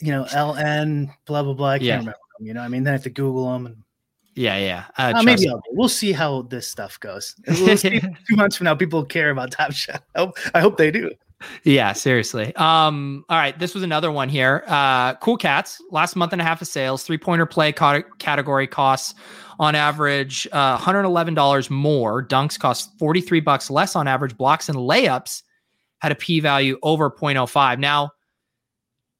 [0.00, 1.70] You know, LN, blah blah blah.
[1.70, 1.92] I can't yeah.
[1.94, 2.46] remember them.
[2.46, 3.76] You know, I mean, then I have to Google them and
[4.38, 4.84] Yeah, yeah.
[4.96, 7.34] Uh, uh, maybe we'll see how this stuff goes.
[7.48, 7.98] We'll see
[8.28, 10.04] two months from now, people care about Top Shot.
[10.14, 11.10] I hope, I hope they do.
[11.64, 12.54] Yeah, seriously.
[12.54, 14.62] Um, all right, this was another one here.
[14.68, 19.14] Uh, cool Cats, last month and a half of sales, three pointer play category costs
[19.58, 22.24] on average uh, $111 more.
[22.24, 24.36] Dunks cost 43 bucks less on average.
[24.36, 25.42] Blocks and layups
[25.98, 27.80] had a p value over 0.05.
[27.80, 28.10] Now,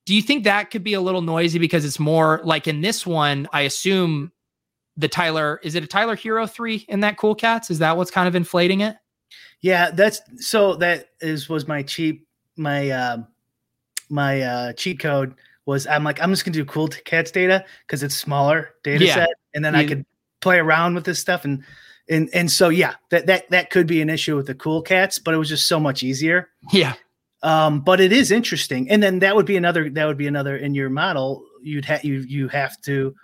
[0.06, 3.04] do you think that could be a little noisy because it's more like in this
[3.04, 3.48] one?
[3.52, 4.30] I assume
[4.98, 7.70] the Tyler is it a Tyler Herro three in that Cool Cats?
[7.70, 8.96] Is that what's kind of inflating it?
[9.60, 13.18] Yeah, that's so that is was my cheap my uh,
[14.10, 15.34] my uh, cheat code
[15.64, 19.14] was I'm like I'm just gonna do Cool Cats data because it's smaller data yeah.
[19.14, 19.80] set, and then yeah.
[19.80, 20.04] I could
[20.40, 21.64] play around with this stuff and
[22.08, 25.18] and and so yeah, that that that could be an issue with the Cool Cats,
[25.18, 26.48] but it was just so much easier.
[26.72, 26.94] Yeah.
[27.44, 30.56] Um, but it is interesting, and then that would be another that would be another
[30.56, 31.44] in your model.
[31.62, 33.14] You'd have you you have to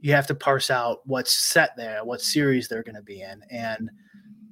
[0.00, 3.42] you have to parse out what's set there, what series they're going to be in,
[3.50, 3.90] and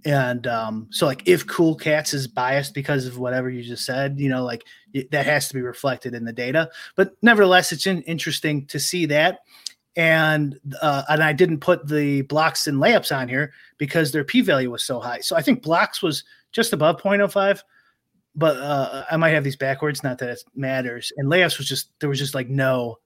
[0.04, 4.18] and um, so like if Cool Cats is biased because of whatever you just said,
[4.18, 6.70] you know, like it, that has to be reflected in the data.
[6.96, 9.40] But nevertheless, it's in, interesting to see that.
[9.96, 14.40] And uh, and I didn't put the blocks and layups on here because their p
[14.40, 15.20] value was so high.
[15.20, 17.62] So I think blocks was just above 0.05
[18.38, 20.04] but uh, I might have these backwards.
[20.04, 21.12] Not that it matters.
[21.16, 22.98] And layups was just there was just like no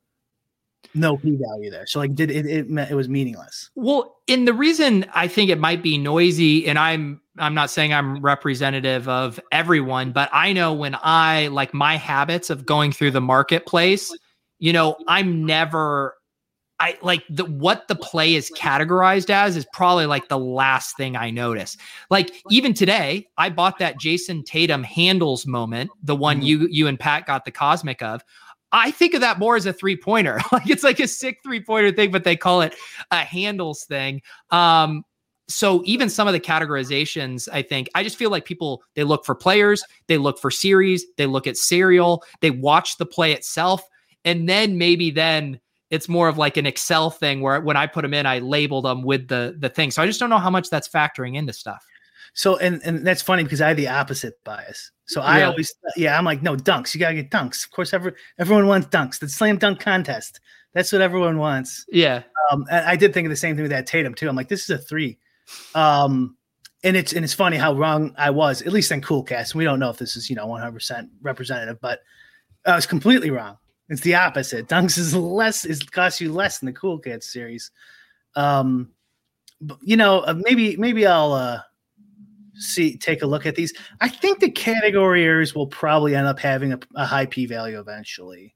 [0.95, 1.87] no p value there.
[1.87, 3.71] So like did it it it was meaningless.
[3.75, 7.92] Well, and the reason I think it might be noisy, and I'm I'm not saying
[7.92, 13.12] I'm representative of everyone, but I know when I like my habits of going through
[13.12, 14.14] the marketplace,
[14.59, 16.14] you know, I'm never
[16.83, 21.16] I like the what the play is categorized as is probably like the last thing
[21.16, 21.77] I notice.
[22.11, 26.47] Like even today, I bought that Jayson Tatum handles moment, the one mm-hmm.
[26.47, 28.25] you you and Pat got the cosmic of.
[28.73, 30.41] I think of that more as a three pointer.
[30.53, 32.75] like it's like a sick three pointer thing, but they call it
[33.11, 34.23] a handles thing.
[34.51, 35.05] Um,
[35.49, 39.25] so even some of the categorizations, I think, I just feel like people they look
[39.25, 43.83] for players, they look for series, they look at serial, they watch the play itself,
[44.25, 48.01] and then maybe then it's more of like an Excel thing where when I put
[48.01, 49.91] them in, I label them with the the thing.
[49.91, 51.85] So I just don't know how much that's factoring into stuff.
[52.35, 54.90] So and and that's funny because I have the opposite bias.
[55.07, 55.27] So yeah.
[55.27, 56.95] I always yeah, I'm like, no, dunks.
[56.95, 57.64] You gotta get dunks.
[57.64, 59.18] Of course, every, everyone wants dunks.
[59.18, 60.40] The slam dunk contest.
[60.73, 61.85] That's what everyone wants.
[61.90, 62.23] Yeah.
[62.51, 64.29] Um, and I did think of the same thing with that Tatum too.
[64.29, 65.18] I'm like, this is a three.
[65.75, 66.37] Um,
[66.85, 69.55] and it's and it's funny how wrong I was, at least in Cool Cats.
[69.55, 72.01] We don't know if this is, you know, 100 percent representative, but
[72.66, 73.59] I was completely wrong.
[73.88, 74.68] It's the opposite.
[74.68, 77.71] Dunks is less is costs you less than the Cool Cats series.
[78.35, 78.90] Um,
[79.83, 81.61] you know, uh, maybe maybe I'll uh
[82.62, 83.72] see take a look at these.
[84.01, 87.79] I think the category areas will probably end up having a, a high p value
[87.79, 88.55] eventually.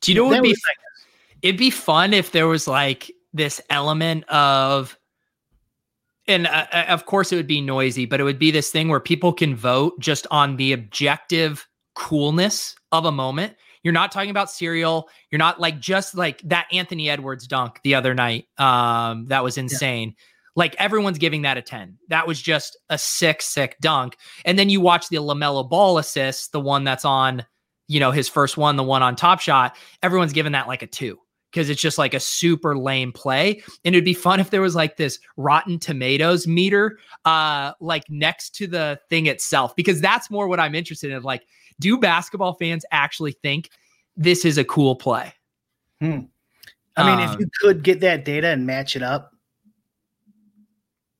[0.00, 0.56] Do you know what would be?
[1.42, 4.98] It'd be fun if there was like this element of
[6.26, 8.88] and uh, uh, of course it would be noisy, but it would be this thing
[8.88, 13.56] where people can vote just on the objective coolness of a moment.
[13.82, 15.08] You're not talking about serial.
[15.30, 18.46] You're not like just like that Anthony Edwards dunk the other night.
[18.58, 20.10] Um, that was insane.
[20.10, 20.24] Yeah.
[20.58, 21.96] Like everyone's giving that a 10.
[22.08, 24.16] That was just a sick, sick dunk.
[24.44, 27.46] And then you watch the LaMelo Ball assist, the one that's on,
[27.86, 29.76] you know, his first one, the one on Top Shot.
[30.02, 31.16] Everyone's giving that like a two
[31.52, 33.62] because it's just like a super lame play.
[33.84, 38.56] And it'd be fun if there was like this Rotten Tomatoes meter, uh, like next
[38.56, 41.22] to the thing itself, because that's more what I'm interested in.
[41.22, 41.46] Like,
[41.78, 43.70] do basketball fans actually think
[44.16, 45.32] this is a cool play?
[46.00, 46.22] Hmm.
[46.96, 49.34] I mean, um, if you could get that data and match it up,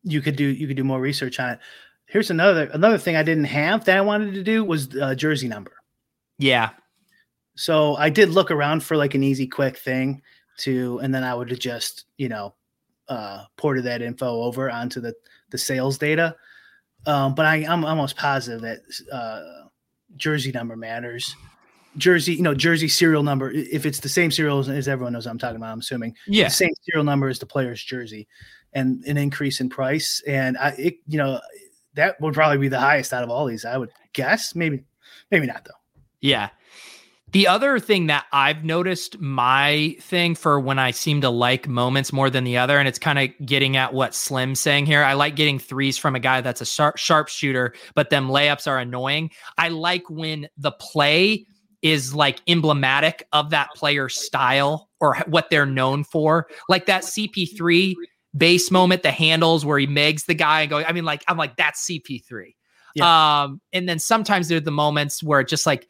[0.08, 1.58] you could do you could do more research on it.
[2.06, 5.48] Here's another another thing I didn't have that I wanted to do was uh, jersey
[5.48, 5.72] number.
[6.38, 6.70] Yeah.
[7.56, 10.22] So I did look around for like an easy, quick thing
[10.58, 12.54] to, and then I would have just you know
[13.08, 15.14] uh, ported that info over onto the
[15.50, 16.36] the sales data.
[17.06, 18.80] Um, but I, I'm almost positive that
[19.12, 19.68] uh,
[20.16, 21.34] jersey number matters.
[21.96, 23.50] Jersey, you know, jersey serial number.
[23.50, 25.72] If it's the same serial as everyone knows, I'm talking about.
[25.72, 26.14] I'm assuming.
[26.26, 26.44] Yeah.
[26.44, 28.28] The same serial number as the player's jersey,
[28.72, 30.22] and an increase in price.
[30.26, 31.40] And I, it, you know,
[31.94, 33.64] that would probably be the highest out of all these.
[33.64, 34.54] I would guess.
[34.54, 34.84] Maybe,
[35.30, 35.72] maybe not though.
[36.20, 36.50] Yeah.
[37.32, 42.10] The other thing that I've noticed my thing for when I seem to like moments
[42.10, 45.02] more than the other, and it's kind of getting at what Slim's saying here.
[45.02, 48.78] I like getting threes from a guy that's a sharp sharpshooter, but them layups are
[48.78, 49.30] annoying.
[49.58, 51.46] I like when the play
[51.82, 56.48] is like emblematic of that player's style or what they're known for.
[56.68, 57.94] Like that CP3
[58.36, 61.36] base moment, the handles where he megs the guy and go, I mean, like, I'm
[61.36, 62.54] like, that's CP3.
[62.94, 63.42] Yeah.
[63.42, 65.88] Um, and then sometimes there are the moments where it just like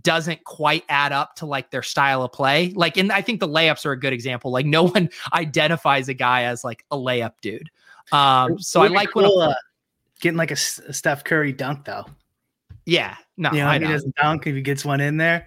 [0.00, 2.72] doesn't quite add up to like their style of play.
[2.74, 4.50] Like, and I think the layups are a good example.
[4.50, 7.70] Like, no one identifies a guy as like a layup dude.
[8.12, 9.54] Um, so I like cool, when a, uh,
[10.20, 12.06] getting like a Steph Curry dunk though.
[12.84, 13.92] yeah, no, you know, I he know.
[13.92, 15.46] doesn't dunk if he gets one in there.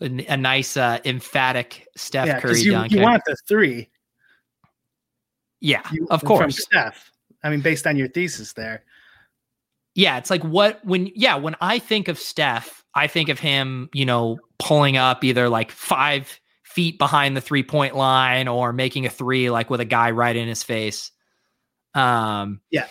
[0.00, 2.92] A, a nice uh, emphatic Steph yeah, Curry you, dunk.
[2.92, 3.88] you want the three.
[5.64, 6.62] Yeah, You, of from course.
[6.62, 7.10] Steph.
[7.42, 8.84] I mean, based on your thesis there.
[9.94, 13.88] Yeah, it's like what when yeah, when I think of Steph, I think of him,
[13.94, 19.06] you know, pulling up either like five feet behind the three point line or making
[19.06, 21.10] a three like with a guy right in his face.
[21.94, 22.86] Um Yeah.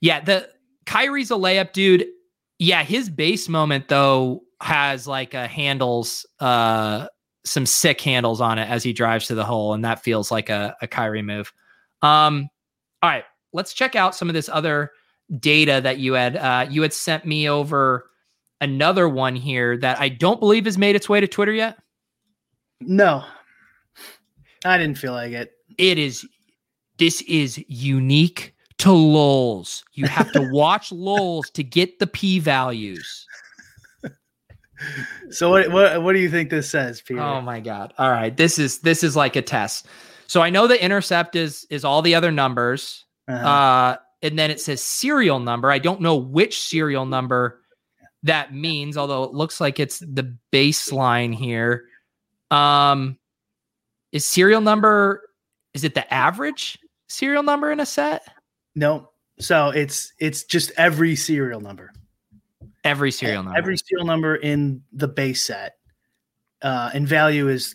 [0.00, 0.48] Yeah, the
[0.84, 2.06] Kyrie's a layup dude.
[2.60, 7.08] Yeah, his base moment though has like a handles uh
[7.44, 10.50] some sick handles on it as he drives to the hole, and that feels like
[10.50, 11.52] a, a Kyrie move.
[12.02, 12.48] Um,
[13.02, 14.90] all right, let's check out some of this other
[15.40, 18.10] data that you had uh, you had sent me over
[18.60, 21.78] another one here that I don't believe has made its way to Twitter yet.
[22.80, 23.24] No,
[24.64, 25.52] I didn't feel like it.
[25.78, 26.26] It is
[26.98, 29.84] this is unique to lols.
[29.94, 33.26] You have to watch lols to get the p values.
[35.30, 37.20] So what what what do you think this says, Peter?
[37.20, 37.94] Oh my god.
[37.98, 39.86] All right, this is this is like a test.
[40.26, 43.04] So I know the intercept is is all the other numbers.
[43.28, 43.48] Uh-huh.
[43.48, 45.70] Uh, and then it says serial number.
[45.70, 47.60] I don't know which serial number
[48.22, 51.84] that means, although it looks like it's the baseline here.
[52.50, 53.18] Um,
[54.12, 55.22] is serial number
[55.74, 58.26] is it the average serial number in a set?
[58.74, 61.92] no, so it's it's just every serial number.
[62.84, 63.58] Every serial number.
[63.58, 65.76] Every serial number in the base set,
[66.62, 67.74] uh, and value is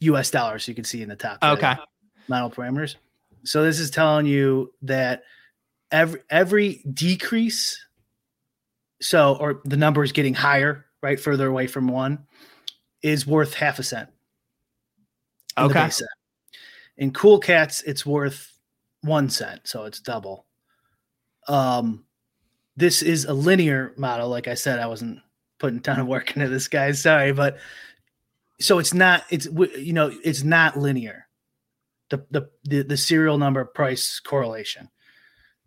[0.00, 0.30] U.S.
[0.30, 0.64] dollars.
[0.64, 1.38] So you can see in the top.
[1.42, 1.76] okay.
[2.28, 2.96] model parameters.
[3.44, 5.22] So this is telling you that
[5.90, 7.84] every every decrease,
[9.00, 12.26] so or the number is getting higher, right, further away from one,
[13.02, 14.08] is worth half a cent.
[15.58, 15.88] Okay.
[16.98, 18.58] In Cool Cats, it's worth
[19.02, 20.46] one cent, so it's double.
[21.48, 22.04] Um,
[22.76, 24.28] this is a linear model.
[24.28, 25.20] Like I said, I wasn't
[25.58, 26.92] putting a ton of work into this, guy.
[26.92, 27.58] Sorry, but
[28.60, 29.24] so it's not.
[29.30, 31.26] It's you know, it's not linear.
[32.10, 34.88] The the the, the serial number price correlation,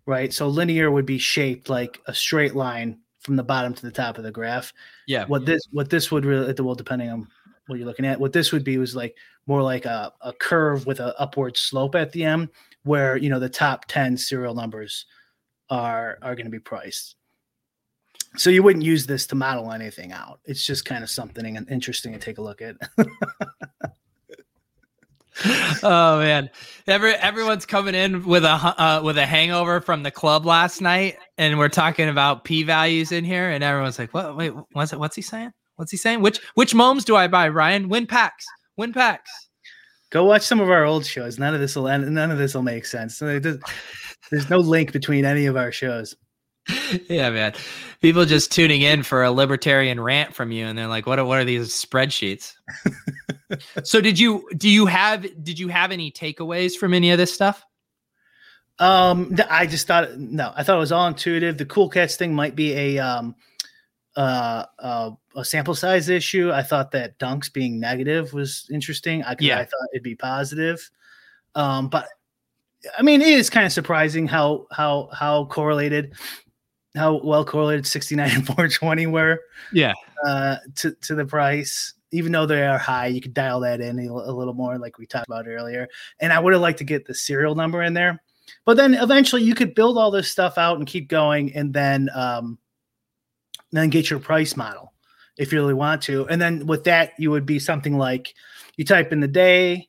[0.06, 0.34] right?
[0.34, 4.18] So linear would be shaped like a straight line from the bottom to the top
[4.18, 4.72] of the graph
[5.06, 5.26] Yeah.
[5.26, 7.28] what this what this would really well depending on
[7.68, 9.14] what you're looking at what this would be was like
[9.46, 12.48] more like a, a curve with an upward slope at the end
[12.84, 15.06] where you know the top 10 serial numbers
[15.70, 17.16] are are going to be priced
[18.38, 21.70] so you wouldn't use this to model anything out it's just kind of something and
[21.70, 22.76] interesting to take a look at
[25.84, 26.50] oh man,
[26.86, 31.16] Every, everyone's coming in with a uh, with a hangover from the club last night,
[31.38, 34.36] and we're talking about p values in here, and everyone's like, "What?
[34.36, 35.00] Wait, what's it?
[35.00, 35.52] What's he saying?
[35.78, 36.22] What's he saying?
[36.22, 37.88] Which which moms do I buy, Ryan?
[37.88, 39.32] Win packs, win packs."
[40.10, 42.10] go watch some of our old shows none of this will end.
[42.14, 46.16] none of this will make sense there's no link between any of our shows
[47.10, 47.54] yeah, man.
[48.02, 51.26] People just tuning in for a libertarian rant from you, and they're like, "What are
[51.26, 52.54] what are these spreadsheets?"
[53.84, 57.34] so did you do you have did you have any takeaways from any of this
[57.34, 57.66] stuff?
[58.80, 61.58] Um, I just thought no, I thought it was all intuitive.
[61.58, 63.36] The cool cats thing might be a um,
[64.16, 66.52] uh, uh, a sample size issue.
[66.52, 69.24] I thought that dunks being negative was interesting.
[69.24, 69.60] I, Yeah.
[69.60, 70.90] I thought it'd be positive.
[71.56, 72.08] Um, but
[72.98, 76.14] I mean, it is kind of surprising how how how correlated,
[76.96, 79.40] how well correlated sixty nine and four twenty were
[79.72, 79.94] Yeah.
[80.26, 81.94] uh, to to the price.
[82.12, 84.98] Even though they are high, you could dial that in a, a little more, like
[84.98, 85.88] we talked about earlier.
[86.20, 88.20] And I would have liked to get the serial number in there,
[88.66, 92.10] but then eventually you could build all this stuff out and keep going, and then
[92.16, 92.58] um,
[93.72, 94.92] then get your price model
[95.38, 96.28] if you really want to.
[96.30, 98.34] And then with that, you would be something like
[98.76, 99.88] you type in the day.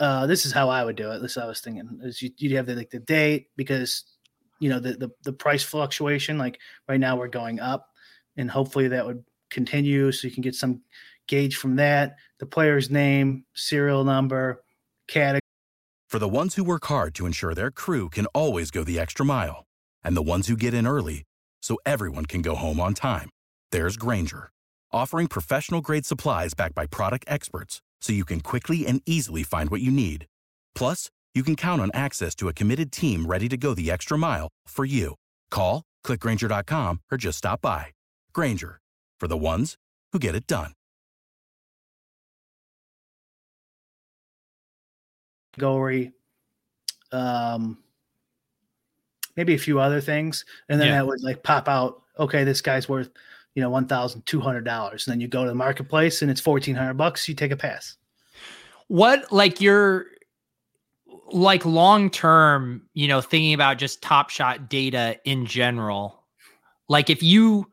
[0.00, 1.20] Uh, this is how I would do it.
[1.20, 4.02] This is what I was thinking is you, you'd have the, like the date because
[4.60, 6.38] you know the, the the price fluctuation.
[6.38, 7.90] Like right now, we're going up,
[8.36, 10.82] and hopefully that would continue, so you can get some
[11.28, 12.16] gauge from that.
[12.38, 14.62] The player's name, serial number,
[15.08, 15.40] category.
[16.08, 19.26] For the ones who work hard to ensure their crew can always go the extra
[19.26, 19.64] mile,
[20.02, 21.24] and the ones who get in early
[21.62, 23.30] so everyone can go home on time,
[23.72, 24.50] there's Grainger,
[24.92, 29.70] offering professional grade supplies backed by product experts so you can quickly and easily find
[29.70, 30.26] what you need.
[30.74, 34.16] Plus, you can count on access to a committed team ready to go the extra
[34.16, 35.14] mile for you.
[35.50, 37.86] Call, clickgrainger.com, or just stop by.
[38.32, 38.78] Grainger,
[39.18, 39.74] for the ones
[40.12, 40.72] who get it done.
[45.54, 46.12] category,
[47.12, 47.78] um,
[49.36, 50.94] maybe a few other things, and then Yeah.
[50.96, 52.02] that would like pop out.
[52.18, 53.10] Okay, this guy's worth
[53.54, 55.06] you know, one thousand two hundred dollars.
[55.06, 57.28] And then you go to the marketplace and it's fourteen hundred bucks.
[57.28, 57.96] You take a pass.
[58.88, 60.06] What like your
[61.32, 66.24] like long term, you know, thinking about just top shot data in general.
[66.88, 67.66] Like if you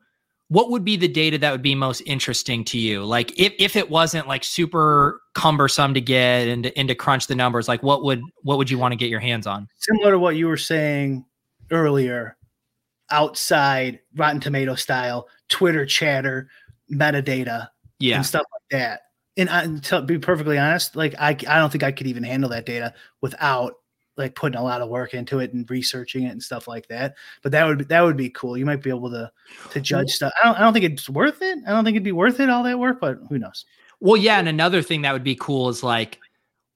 [0.48, 3.02] what would be the data that would be most interesting to you?
[3.06, 7.26] Like if, if it wasn't like super cumbersome to get and to, and to crunch
[7.26, 9.66] the numbers, like what would what would you want to get your hands on?
[9.78, 11.24] Similar to what you were saying
[11.70, 12.36] earlier,
[13.10, 16.48] outside Rotten Tomato style, Twitter chatter,
[16.92, 18.16] metadata, Yeah.
[18.16, 19.00] and stuff like that.
[19.36, 22.50] And, I, to be perfectly honest, like I, I don't think I could even handle
[22.50, 23.74] that data without
[24.18, 27.14] like putting a lot of work into it and researching it and stuff like that.
[27.42, 28.58] But that would be, that would be cool.
[28.58, 29.32] You might be able to
[29.70, 30.32] to judge stuff.
[30.42, 31.58] I don't, I don't think it's worth it.
[31.66, 33.64] I don't think it'd be worth it all that work, but who knows?
[34.00, 36.18] Well, yeah, and another thing that would be cool is like,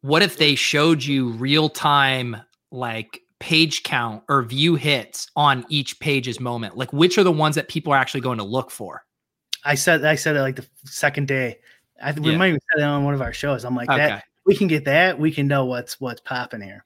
[0.00, 2.36] what if they showed you real time
[2.70, 6.76] like page count or view hits on each page's moment?
[6.76, 9.04] Like, which are the ones that people are actually going to look for?
[9.64, 11.58] I said I said it like the second day.
[12.02, 12.38] I think we Yeah.
[12.38, 13.64] might have said that on one of our shows.
[13.64, 14.08] I'm like Okay.
[14.08, 14.24] that.
[14.44, 15.18] We can get that.
[15.18, 16.84] We can know what's what's popping here.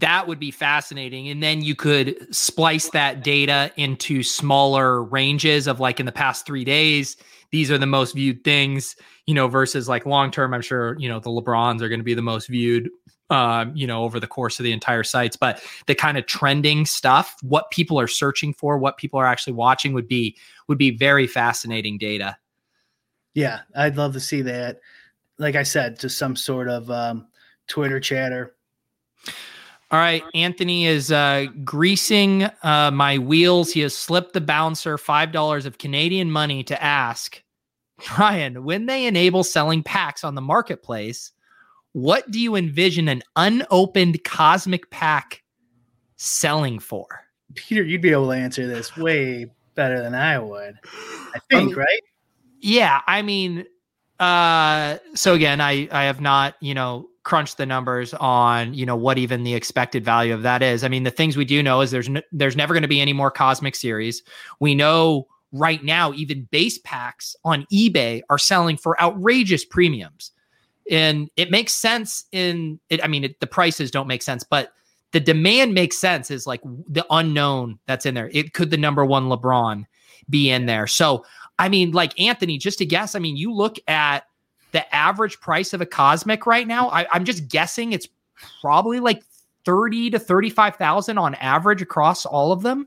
[0.00, 1.28] That would be fascinating.
[1.28, 6.46] And then you could splice that data into smaller ranges of like in the past
[6.46, 7.16] three days,
[7.50, 8.94] these are the most viewed things,
[9.26, 10.54] you know, versus like long term.
[10.54, 12.90] I'm sure, you know, the LeBrons are going to be the most viewed,
[13.30, 15.36] um, you know, over the course of the entire sites.
[15.36, 19.54] But the kind of trending stuff, what people are searching for, what people are actually
[19.54, 20.36] watching would be
[20.68, 22.36] would be very fascinating data.
[23.34, 24.80] Yeah, I'd love to see that.
[25.38, 27.28] Like I said, just some sort of um,
[27.68, 28.54] Twitter chatter.
[29.90, 33.72] All right, Anthony is uh, greasing uh, my wheels.
[33.72, 37.42] He has slipped the bouncer five dollars of Canadian money to ask
[38.14, 41.32] Bryan when they enable selling packs on the marketplace.
[41.92, 45.42] What do you envision an unopened cosmic pack
[46.16, 47.06] selling for?
[47.54, 50.78] Peter, you'd be able to answer this way better than I would.
[50.84, 52.02] I think, Um, right?
[52.60, 53.64] Yeah, I mean,
[54.18, 58.96] uh, so again, I I have not you know crunched the numbers on you know
[58.96, 60.82] what even the expected value of that is.
[60.82, 63.00] I mean, the things we do know is there's n- there's never going to be
[63.00, 64.22] any more cosmic series.
[64.60, 70.32] We know right now even base packs on eBay are selling for outrageous premiums,
[70.90, 72.24] and it makes sense.
[72.32, 74.72] In it, I mean, it, the prices don't make sense, but
[75.12, 76.30] the demand makes sense.
[76.30, 78.30] Is like the unknown that's in there.
[78.32, 79.84] It could the number one LeBron
[80.28, 80.86] be in there.
[80.86, 81.24] So
[81.58, 84.26] I mean, like Anthony, just to guess, I mean, you look at
[84.72, 86.88] the average price of a cosmic right now.
[86.90, 88.08] I, I'm just guessing it's
[88.60, 89.22] probably like
[89.64, 92.86] 30 to 35,000 on average across all of them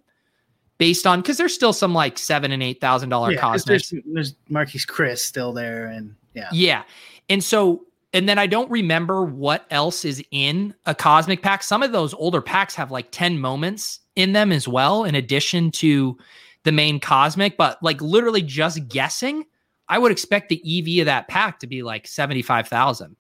[0.77, 4.33] based on because there's still some like seven and eight thousand dollar Yeah, there's, there's
[4.49, 6.83] Marquese Chriss still there, and yeah, Yeah.
[7.29, 11.61] And so, and then I don't remember what else is in a cosmic pack.
[11.61, 15.71] Some of those older packs have like 10 moments in them as well, in addition
[15.71, 16.17] to
[16.63, 17.57] the main cosmic.
[17.57, 19.45] But like literally just guessing,
[19.87, 23.15] I would expect the EV of that pack to be like 75,000.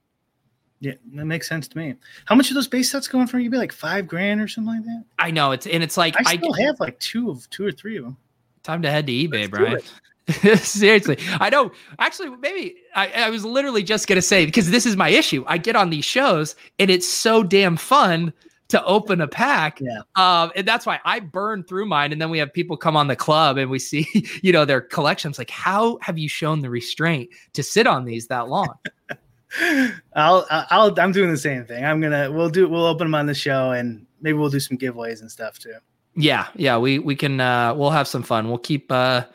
[0.79, 1.95] yeah, that makes sense to me.
[2.25, 3.39] How much are those base sets going for?
[3.39, 5.03] You'd be like five grand or something like that.
[5.19, 7.71] I know it's, and it's like, I I, still have like two of two or
[7.71, 8.17] three of them.
[8.63, 9.91] time to head to eBay, Let's
[10.37, 10.57] Bryan.
[10.57, 11.71] Seriously, I know.
[11.99, 15.43] Actually, maybe I, I was literally just gonna say because this is my issue.
[15.47, 18.31] I get on these shows and it's so damn fun
[18.71, 19.79] to open a pack.
[19.79, 20.01] Yeah.
[20.15, 22.11] Um, and that's why I burn through mine.
[22.11, 24.07] And then we have people come on the club and we see,
[24.41, 25.37] you know, their collections.
[25.37, 28.73] Like, how have you shown the restraint to sit on these that long?
[30.15, 31.83] I'll, I'll, I'm doing the same thing.
[31.83, 34.77] I'm gonna, we'll do, we'll open them on the show, and maybe we'll do some
[34.77, 35.73] giveaways and stuff too.
[36.15, 38.49] Yeah, yeah, we we can uh we'll have some fun.
[38.49, 39.25] We'll keep uh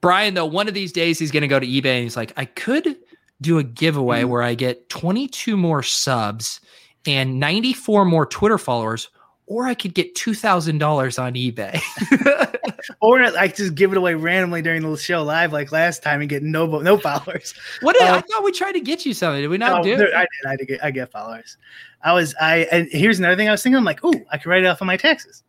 [0.00, 2.32] Bryan though one of these days he's going to go to eBay and he's like
[2.38, 2.96] I could
[3.42, 4.28] do a giveaway Mhm.
[4.28, 6.60] where I get 22 more subs
[7.06, 9.08] and 94 more Twitter followers
[9.46, 12.58] or I could get $2000 on eBay.
[13.00, 16.28] Or I just give it away randomly during the show live, like last time, and
[16.28, 17.54] get no, no followers.
[17.80, 19.40] what did, I Um, thought we tried to get you something.
[19.40, 19.96] Did we not Oh, do?
[19.96, 20.48] there- I did.
[20.48, 20.66] I did.
[20.68, 21.56] Get, I get followers.
[22.02, 22.34] I was.
[22.40, 23.76] I and here's another thing I was thinking.
[23.76, 25.44] I'm like, oh, I could write it off on my taxes,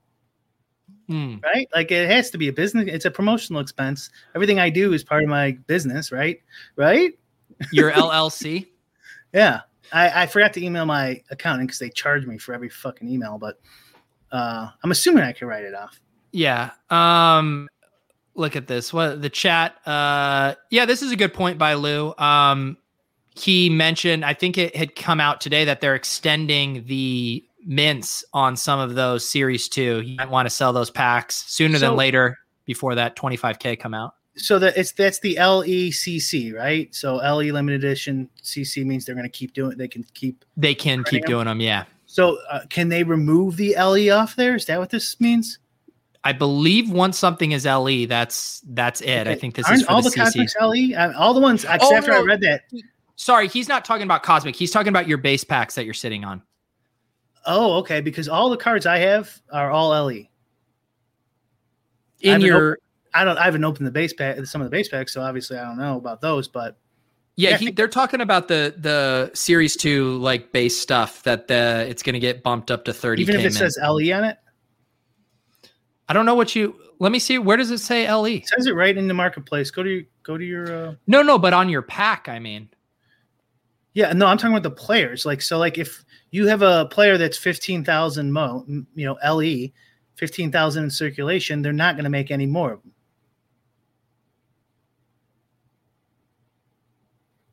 [1.08, 1.38] Hmm.
[1.44, 1.68] right?
[1.74, 2.86] Like it has to be a business.
[2.88, 4.12] It's a promotional expense.
[4.36, 6.40] Everything I do is part of my business, right?
[6.76, 7.18] Right?
[7.72, 8.68] Your LLC?
[9.34, 9.62] Yeah.
[9.92, 13.38] I, I forgot to email my accountant because they charge me for every fucking email,
[13.38, 13.60] but
[14.32, 16.00] uh, I'm assuming I can write it off.
[16.32, 16.72] Yeah.
[16.90, 17.70] Um
[18.36, 18.92] look at this.
[18.92, 22.16] What the chat uh yeah, this is a good point by Lou.
[22.18, 22.78] Um
[23.36, 28.56] he mentioned I think it had come out today that they're extending the mints on
[28.56, 30.02] some of those series 2.
[30.02, 33.94] You might want to sell those packs sooner So- than later before that 25k come
[33.94, 34.16] out.
[34.36, 36.94] So that it's that's the LECC, right?
[36.94, 39.78] So LE limited edition CC means they're going to keep doing.
[39.78, 40.44] They can keep.
[40.58, 41.30] They can keep Printing 'em?
[41.30, 41.86] doing them, yeah.
[42.06, 44.56] So uh, can they remove the LE off there?
[44.56, 45.60] Is that what this means?
[46.24, 49.28] I believe once something is LE, that's that's it.
[49.28, 50.96] I think this Aren't is all the, the, cosmics LE.
[51.18, 52.64] All the ones except Oh, after I read that.
[53.16, 54.56] Sorry, he's not talking about cosmic.
[54.56, 56.42] He's talking about your base packs that you're sitting on.
[57.46, 58.02] Oh, okay.
[58.02, 60.24] Because all the cards I have are all LE.
[62.22, 62.80] In your
[63.14, 63.38] I don't.
[63.38, 65.78] I haven't opened the base pack, some of the base packs, so obviously I don't
[65.78, 66.48] know about those.
[66.48, 66.78] But
[67.36, 67.58] yeah, Yeah.
[67.58, 72.14] he, they're talking about the the series two like base stuff that the it's going
[72.14, 73.22] to get bumped up to thirty.
[73.22, 74.38] even if it says LE on it,
[76.08, 76.76] I don't know what you.
[77.00, 77.38] Let me see.
[77.38, 78.26] Where does it say LE?
[78.38, 79.72] it says it right in the marketplace.
[79.72, 80.88] Go to your, go to your.
[80.90, 82.70] Uh, No, no, but on your pack, I mean.
[83.94, 85.26] yeah, no, I'm talking about the players.
[85.26, 89.70] Like so, like if you have a player that's fifteen thousand mo, you know, LE,
[90.16, 92.93] fifteen thousand in circulation, they're not going to make any more of them.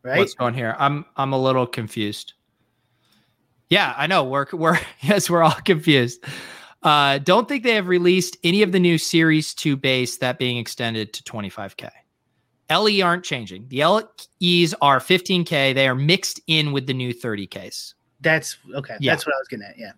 [0.03, 0.19] Right?
[0.19, 0.77] What's going here?
[0.79, 2.35] I'm I'm a little confused.
[3.69, 4.25] Yeah, I know.
[4.25, 6.25] We're we're yes, we're all confused.
[6.83, 10.57] Uh, don't think they have released any of the new Series 2 base that being
[10.57, 11.91] extended to 25k.
[12.71, 13.67] LE aren't changing.
[13.69, 15.75] The LEs are 15k.
[15.75, 17.95] They are mixed in with the new 30ks.
[18.21, 18.97] That's okay.
[19.01, 19.13] Yeah.
[19.13, 19.79] That's what I was getting at.
[19.79, 19.93] Yeah.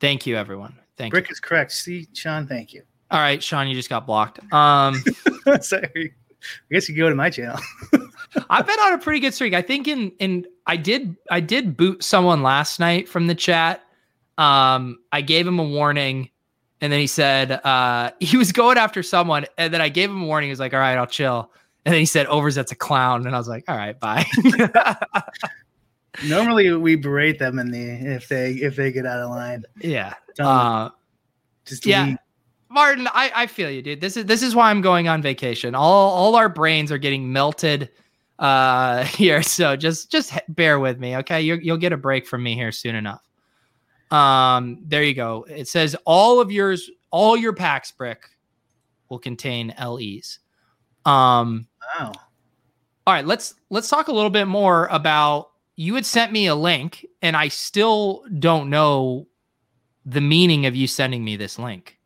[0.00, 0.74] Thank you, everyone.
[0.96, 1.28] Thank Brick you.
[1.28, 1.72] Brick is correct.
[1.72, 2.82] See, Sean, thank you.
[3.10, 4.40] All right, Sean, you just got blocked.
[4.52, 5.02] Um,
[5.60, 6.14] Sorry.
[6.14, 7.58] I guess you can go to my channel.
[8.50, 9.54] I've been on a pretty good streak.
[9.54, 13.82] I think in in I did I did boot someone last night from the chat.
[14.38, 16.30] Um, I gave him a warning,
[16.80, 20.22] and then he said uh he was going after someone, and then I gave him
[20.22, 20.48] a warning.
[20.48, 21.50] He was like, "All right, I'll chill."
[21.84, 24.26] And then he said, "Overzet's a clown," and I was like, "All right, bye."
[26.26, 27.80] Normally we berate them in the
[28.14, 29.64] if they if they get out of line.
[29.80, 30.14] yeah.
[30.38, 30.90] Uh,
[31.64, 32.06] just yeah.
[32.06, 32.18] leave.
[32.70, 34.00] Martin, I, I feel you, dude.
[34.00, 35.74] This is this is why I'm going on vacation.
[35.74, 37.90] All all our brains are getting melted
[38.38, 41.40] uh here, so just just bear with me, okay?
[41.42, 43.22] you you'll get a break from me here soon enough.
[44.10, 45.44] Um, there you go.
[45.48, 48.28] It says all of yours, all your packs, brick,
[49.08, 50.38] will contain LEs.
[51.04, 51.66] Um,
[51.98, 52.12] Wow.
[53.06, 55.50] all right, let's let's talk a little bit more about.
[55.76, 59.26] You had sent me a link, and I still don't know
[60.06, 61.98] the meaning of you sending me this link.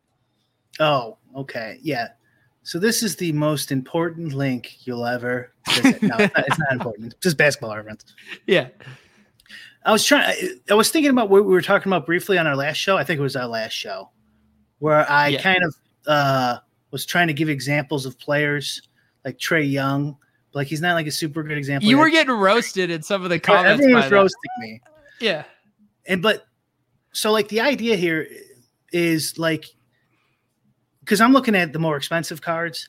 [0.79, 1.77] Oh, okay.
[1.83, 2.07] Yeah.
[2.63, 6.01] So this is the most important link you'll ever visit.
[6.03, 7.13] No, it's not, it's not important.
[7.13, 8.05] It's just basketball reference.
[8.47, 8.67] Yeah.
[9.85, 10.23] I was trying.
[10.25, 12.97] I- I was thinking about what we were talking about briefly on our last show.
[12.97, 14.09] I think it was our last show,
[14.79, 15.41] where I Yeah.
[15.41, 16.57] kind of uh,
[16.91, 18.81] was trying to give examples of players
[19.25, 20.17] like Trae Young.
[20.53, 21.87] Like he's not like a super good example.
[21.89, 22.01] You yet.
[22.03, 23.81] were getting roasted in some of the comments.
[23.81, 24.81] Everyone by was roasting me.
[25.21, 25.43] Yeah.
[26.05, 26.45] and but
[27.13, 28.27] so like the idea here
[28.91, 29.65] is like
[31.09, 32.87] because i'm looking at the more expensive cards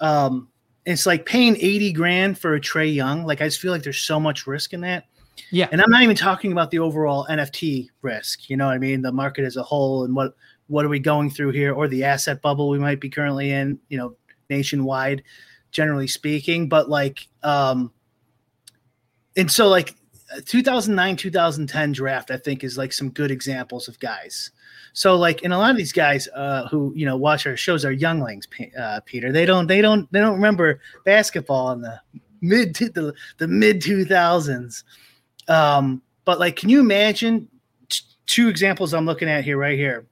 [0.00, 0.48] um
[0.86, 3.98] it's like paying 80 grand for a trae young like i just feel like there's
[3.98, 5.04] so much risk in that.
[5.50, 5.68] Yeah.
[5.70, 9.02] and i'm not even talking about the overall nft risk you know what i mean?
[9.02, 10.34] The market as a whole and what
[10.68, 13.78] what are we going through here or the asset bubble we might be currently in
[13.90, 14.16] you know
[14.48, 15.22] nationwide
[15.70, 16.68] generally speaking.
[16.68, 17.92] But like um
[19.36, 19.94] and so like
[20.46, 24.52] 2009 2010 draft i think is like some good examples of guys
[24.92, 27.84] so like and a lot of these guys uh who you know watch our shows
[27.84, 28.46] are younglings
[28.78, 32.00] uh peter they don't they don't they don't remember basketball in the
[32.40, 34.82] mid to the, the mid 2000s
[35.48, 37.48] um but like can you imagine
[37.88, 40.06] t- two examples i'm looking at here right here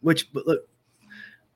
[0.00, 0.68] which look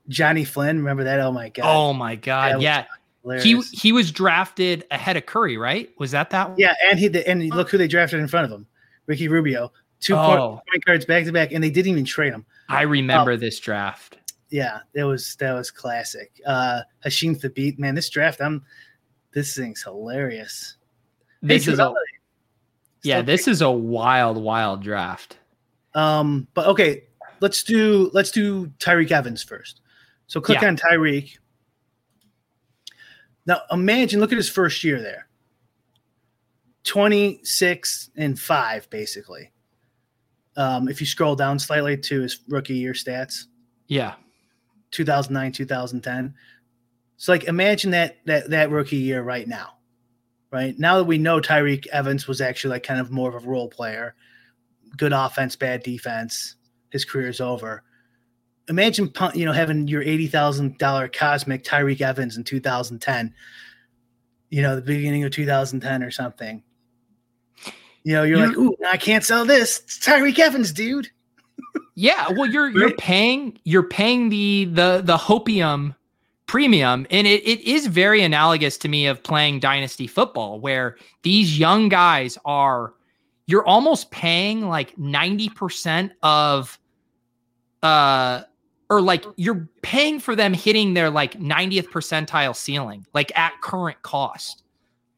[0.09, 2.61] johnny flynn remember that oh my god Oh my god.
[2.63, 2.85] Yeah,
[3.25, 3.39] Yeah.
[3.41, 3.71] He hilarious.
[3.71, 5.89] he was drafted ahead of Curry, right?
[5.99, 6.59] Was that that one?
[6.59, 8.67] Yeah, and he and look who they drafted in front of him,
[9.07, 9.73] Ricky Rubio.
[10.05, 10.61] Two point- Oh.
[10.71, 12.45] point guards back to back, and they didn't even trade them.
[12.69, 14.19] I remember this draft.
[14.51, 16.41] Yeah, that was that was classic.
[16.47, 18.65] Uh Hasheem Thabeet, man, this draft, I'm
[19.33, 20.77] this thing's hilarious.
[21.43, 21.93] This is a,
[23.03, 25.39] yeah, this is a wild, wild draft.
[25.95, 27.05] Um, but okay,
[27.41, 29.81] let's do let's do Tyreke Evans first.
[30.27, 30.69] So click Yeah.
[30.69, 31.37] on Tyreke.
[33.47, 35.29] Now imagine, look at his first year there.
[36.85, 39.51] 26 and 5, basically.
[40.57, 43.45] Um, if you scroll down slightly to his rookie year stats,
[43.89, 44.15] Yeah.
[44.93, 46.35] 2009, 2010.
[47.17, 49.75] So like imagine that that that rookie year right now.
[50.51, 50.79] Right?
[50.79, 53.69] Now that we know Tyreke Evans was actually like kind of more of a role
[53.69, 54.15] player,
[54.97, 56.55] good offense, bad defense,
[56.91, 57.83] his career is over.
[58.69, 63.35] Imagine you know having your $80,000 cosmic Tyreke Evans in 2010.
[64.51, 66.63] You know, the beginning of 2010 or something.
[68.05, 69.81] You know, you're, You're- like, "Ooh, I can't sell this.
[69.81, 71.11] It's Tyreke Evans, dude."
[71.97, 75.95] Yeah, well, you're you're paying you're paying the the the hopium
[76.47, 81.59] premium, and it, it is very analogous to me of playing dynasty football, where these
[81.59, 82.95] young guys are
[83.47, 86.79] you're almost paying like ninety percent of
[87.85, 88.43] uh
[88.91, 94.01] or like you're paying for them hitting their like 90th percentile ceiling, like at current
[94.03, 94.64] cost.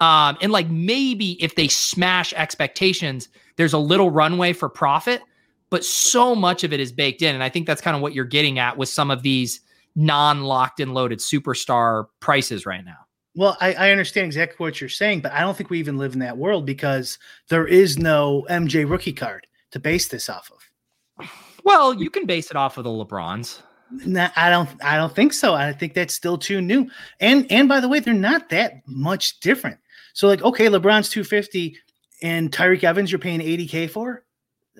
[0.00, 5.22] Um, and like maybe if they smash expectations, there's a little runway for profit,
[5.70, 7.34] but so much of it is baked in.
[7.34, 9.60] And I think that's kind of what you're getting at with some of these
[9.94, 12.98] non locked and loaded superstar prices right now.
[13.34, 16.14] Well, I, I, understand exactly what you're saying, but I don't think we even live
[16.14, 17.18] in that world because
[17.48, 21.28] there is no MJ rookie card to base this off of.
[21.62, 23.60] Well, you can base it off of the LeBrons.
[23.90, 24.68] Nah, I don't.
[24.82, 25.54] I don't think so.
[25.54, 26.88] I think that's still too new.
[27.20, 29.78] And and by the way, they're not that much different.
[30.16, 31.76] So like, okay, LeBron's 250
[32.22, 34.24] and Tyreke Evans you're paying 80k for.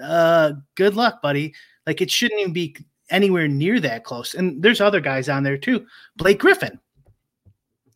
[0.02, 1.54] Uh, good luck, buddy.
[1.86, 2.74] Like it shouldn't even be
[3.10, 4.32] anywhere near that close.
[4.32, 5.86] And there's other guys on there too.
[6.16, 6.80] Blake Griffin,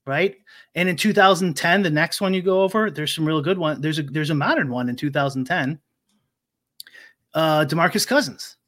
[0.05, 0.37] right?
[0.75, 3.81] And in 2010, the next one you go over, there's some real good one.
[3.81, 5.81] There's a there's a modern one in 2010.
[7.33, 8.59] Uh, Demarcus Cousins,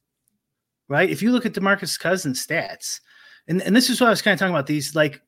[0.88, 1.10] right?
[1.10, 3.00] If you look at Demarcus Cousins stats,
[3.48, 5.20] and, and this is what I was kind of talking about, these like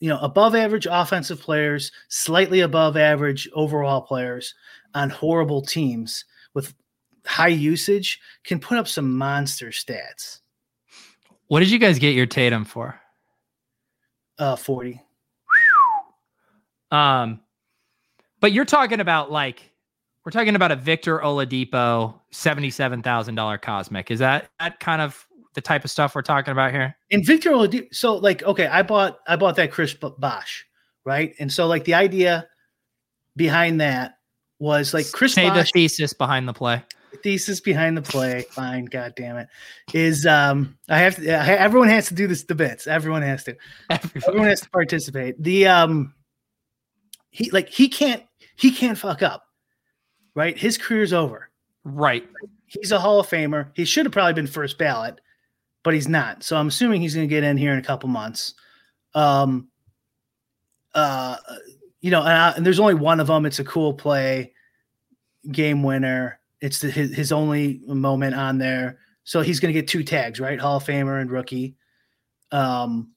[0.00, 4.54] you know, above average offensive players, slightly above average overall players
[4.94, 6.74] on horrible teams with
[7.24, 10.40] high usage can put up some monster stats.
[11.48, 13.00] What did you guys get your Tatum for?
[14.38, 15.00] Uh 40.
[16.90, 17.40] Um
[18.40, 19.70] but you're talking about like
[20.24, 24.10] we're talking about a Victor Oladipo $77,000 cosmic.
[24.10, 26.96] Is that that kind of the type of stuff we're talking about here?
[27.10, 30.66] And Victor Oladipo, so like, okay, I bought I bought that Chris Bosh,
[31.04, 31.34] right?
[31.38, 32.48] And so like the idea
[33.36, 34.18] behind that
[34.58, 35.34] was like Chris.
[35.34, 36.84] Say Bosh, the thesis behind the play.
[37.22, 38.44] Thesis behind the play.
[38.50, 39.48] Fine, god damn it,
[39.92, 41.28] is um I have to.
[41.28, 42.86] Everyone has to do this the bits.
[42.86, 43.56] Everyone has to.
[43.90, 44.28] Everyone.
[44.28, 45.42] everyone has to participate.
[45.42, 46.14] The um,
[47.30, 48.22] he like he can't
[48.56, 49.44] he can't fuck up,
[50.34, 50.56] right?
[50.56, 51.50] His career's over.
[51.82, 52.28] Right.
[52.66, 53.70] He's a Hall of Famer.
[53.74, 55.20] He should have probably been first ballot
[55.82, 56.42] but he's not.
[56.42, 58.54] So I'm assuming he's going to get in here in a couple months.
[59.14, 59.68] Um,
[60.94, 61.36] uh,
[62.00, 63.46] you know, and, I, and, there's only one of them.
[63.46, 64.52] It's a cool play,
[65.50, 66.40] game winner.
[66.60, 68.98] It's the, his, his only moment on there.
[69.24, 70.58] So he's going to get two tags, right?
[70.58, 71.76] Hall of Famer and rookie.
[72.52, 73.12] Um,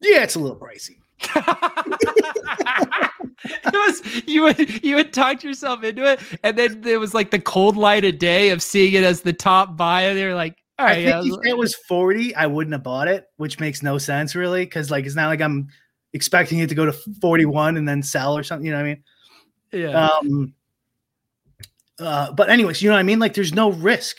[0.00, 0.98] yeah, it's a little pricey.
[3.44, 7.30] it was you would you would talk yourself into it, and then there was like
[7.30, 10.56] the cold light of day of seeing it as the top buy, and they're like,
[10.78, 11.38] all right, I think yeah.
[11.40, 14.66] if it was 40, I wouldn't have bought it, which makes no sense really.
[14.66, 15.68] Cause like it's not like I'm
[16.12, 18.66] expecting it to go to 41 and then sell or something.
[18.66, 19.02] You know what I mean?
[19.72, 20.08] Yeah.
[20.08, 20.54] Um
[21.98, 23.18] uh, but anyways, you know what I mean?
[23.18, 24.18] Like there's no risk.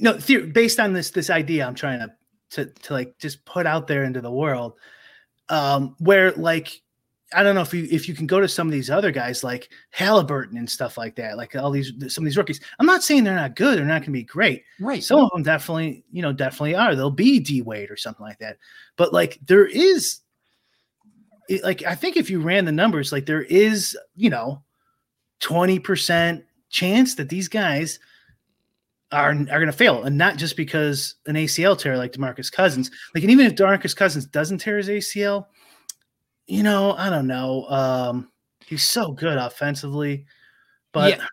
[0.00, 2.12] no, the- based on this this idea I'm trying to
[2.50, 4.74] to to like just put out there into the world.
[5.48, 6.82] Um, where like
[7.36, 9.44] I don't know if you if you can go to some of these other guys
[9.44, 12.60] like Halliburton and stuff like that, like all these some of these rookies.
[12.78, 14.64] I'm not saying they're not good; they're not going to be great.
[14.80, 15.04] Right.
[15.04, 16.96] Some of them definitely, you know, definitely are.
[16.96, 18.56] They'll be D Wade or something like that.
[18.96, 20.20] But like there is,
[21.62, 24.62] like I think if you ran the numbers, like there is, you know,
[25.38, 27.98] twenty percent chance that these guys
[29.12, 32.90] are are going to fail, and not just because an ACL tear like Demarcus Cousins.
[33.14, 35.48] Like, and even if Demarcus Cousins doesn't tear his ACL
[36.46, 37.64] you know, I don't know.
[37.68, 38.28] Um,
[38.66, 40.26] he's so good offensively,
[40.92, 41.26] but yeah.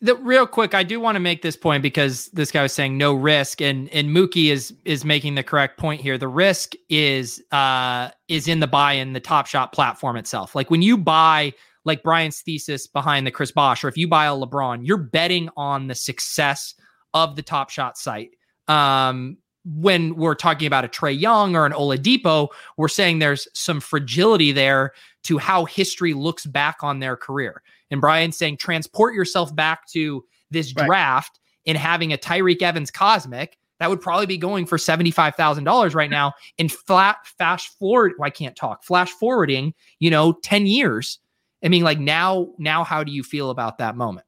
[0.00, 2.98] The, real quick, I do want to make this point because this guy was saying
[2.98, 6.18] no risk, and and Mookie is is making the correct point here.
[6.18, 10.54] The risk is uh is in the buy in the Top Shot platform itself.
[10.54, 11.54] Like when you buy
[11.86, 15.48] like Bryan's thesis behind the Chris Bosh, or if you buy a LeBron, you're betting
[15.56, 16.74] on the success
[17.14, 18.30] of the Top Shot site.
[18.68, 23.80] Um, when we're talking about a Trae Young or an Oladipo, we're saying there's some
[23.80, 24.92] fragility there
[25.24, 27.62] to how history looks back on their career.
[27.90, 30.86] And Bryan's saying transport yourself back to this right.
[30.86, 36.10] draft and having a Tyreke Evans cosmic that would probably be going for $75,000 right
[36.10, 38.12] now in flat fast forward.
[38.18, 41.18] Well, I can't talk flash forwarding, you know, 10 years.
[41.64, 44.26] I mean, like now, now, how do you feel about that moment?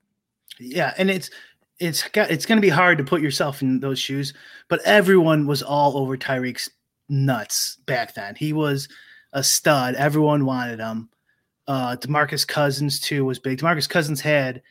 [0.59, 0.95] Yeah.
[0.97, 1.31] And it's,
[1.79, 4.33] it's got it's going to be hard to put yourself in those shoes,
[4.69, 6.71] but everyone was all over Tyreke's
[7.09, 8.35] nuts back then.
[8.35, 8.89] He was
[9.33, 9.95] a stud.
[9.95, 11.11] Everyone wanted him.
[11.69, 13.59] Uh, Demarcus Cousins too was big.
[13.59, 14.63] Demarcus Cousins had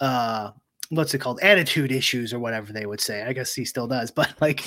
[0.00, 0.50] uh,
[0.90, 3.24] what's it called attitude issues or whatever they would say.
[3.24, 4.64] I guess he still does, but like,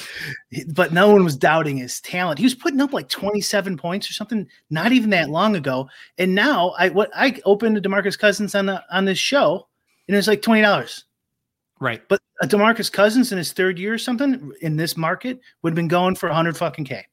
[0.74, 2.40] but no one was doubting his talent.
[2.40, 5.90] He was putting up like 27 points or something not even that long ago.
[6.18, 9.68] And now I what I opened Demarcus Cousins on the on this show
[10.08, 11.06] and it was like twenty dollars.
[11.80, 12.02] Right.
[12.08, 15.76] But a Demarcus Cousins in his third year or something in this market would have
[15.76, 17.06] been going for 100 fucking K.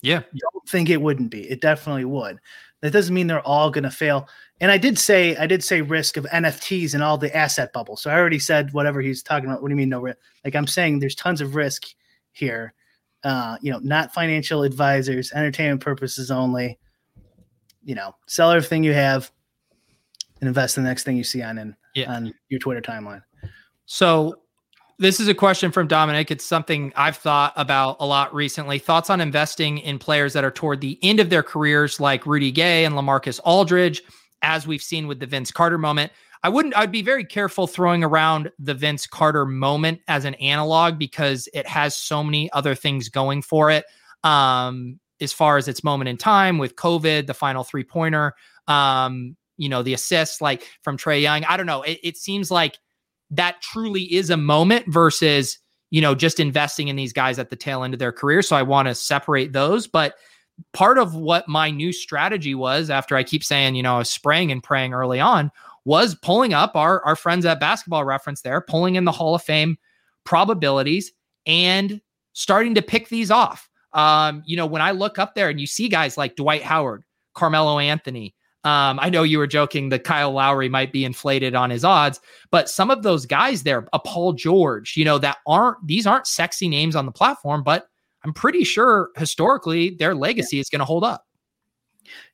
[0.00, 0.20] Yeah.
[0.20, 1.48] Don't think it wouldn't be.
[1.48, 2.38] It definitely would.
[2.80, 4.28] That doesn't mean they're all going to fail.
[4.60, 7.96] And I did say, I did say risk of NFTs and all the asset bubble.
[7.96, 9.62] So I already said whatever he's talking about.
[9.62, 10.18] What do you mean no risk?
[10.44, 11.86] Like I'm saying there's tons of risk
[12.32, 12.74] here.
[13.24, 16.78] Uh, you know, not financial advisors, entertainment purposes only.
[17.84, 19.30] You know, sell everything you have
[20.40, 22.12] and invest in the next thing you see on in, yeah.
[22.12, 23.22] on your Twitter timeline.
[23.86, 24.36] So
[24.98, 26.30] this is a question from Dominic.
[26.30, 28.78] It's something I've thought about a lot recently.
[28.78, 32.52] Thoughts on investing in players that are toward the end of their careers, like Rudy
[32.52, 34.02] Gay and Lamarcus Aldridge,
[34.42, 36.12] as we've seen with the Vince Carter moment.
[36.44, 40.98] I wouldn't, I'd be very careful throwing around the Vince Carter moment as an analog
[40.98, 43.84] because it has so many other things going for it.
[44.24, 48.34] Um, as far as its moment in time with COVID, the final three pointer,
[48.66, 51.44] um, you know, the assists like from Trae Young.
[51.44, 51.82] I don't know.
[51.82, 52.78] It, it seems like
[53.32, 55.58] that truly is a moment versus,
[55.90, 58.42] you know, just investing in these guys at the tail end of their career.
[58.42, 59.86] So I want to separate those.
[59.86, 60.14] But
[60.72, 64.10] part of what my new strategy was after I keep saying, you know, I was
[64.10, 65.50] spraying and praying early on
[65.84, 69.42] was pulling up our, our friends at basketball reference there, pulling in the Hall of
[69.42, 69.76] Fame
[70.24, 71.10] probabilities
[71.46, 72.00] and
[72.34, 73.68] starting to pick these off.
[73.92, 77.02] Um, you know, when I look up there and you see guys like Dwight Howard,
[77.34, 78.34] Carmelo Anthony,
[78.64, 82.20] um, I know you were joking that Kyle Lowry might be inflated on his odds,
[82.50, 86.28] but some of those guys there, a Paul George, you know, that aren't these aren't
[86.28, 87.88] sexy names on the platform, but
[88.24, 91.26] I'm pretty sure historically their legacy is going to hold up.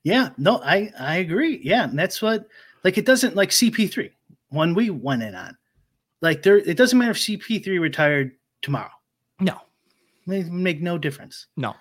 [0.03, 1.61] Yeah, no, I I agree.
[1.62, 2.47] Yeah, and that's what
[2.85, 4.11] like it doesn't like CP3
[4.51, 5.57] one we went in on.
[6.20, 8.91] Like there, it doesn't matter if CP3 retired tomorrow.
[9.41, 9.59] No,
[10.26, 11.47] it make no difference.
[11.57, 11.74] No,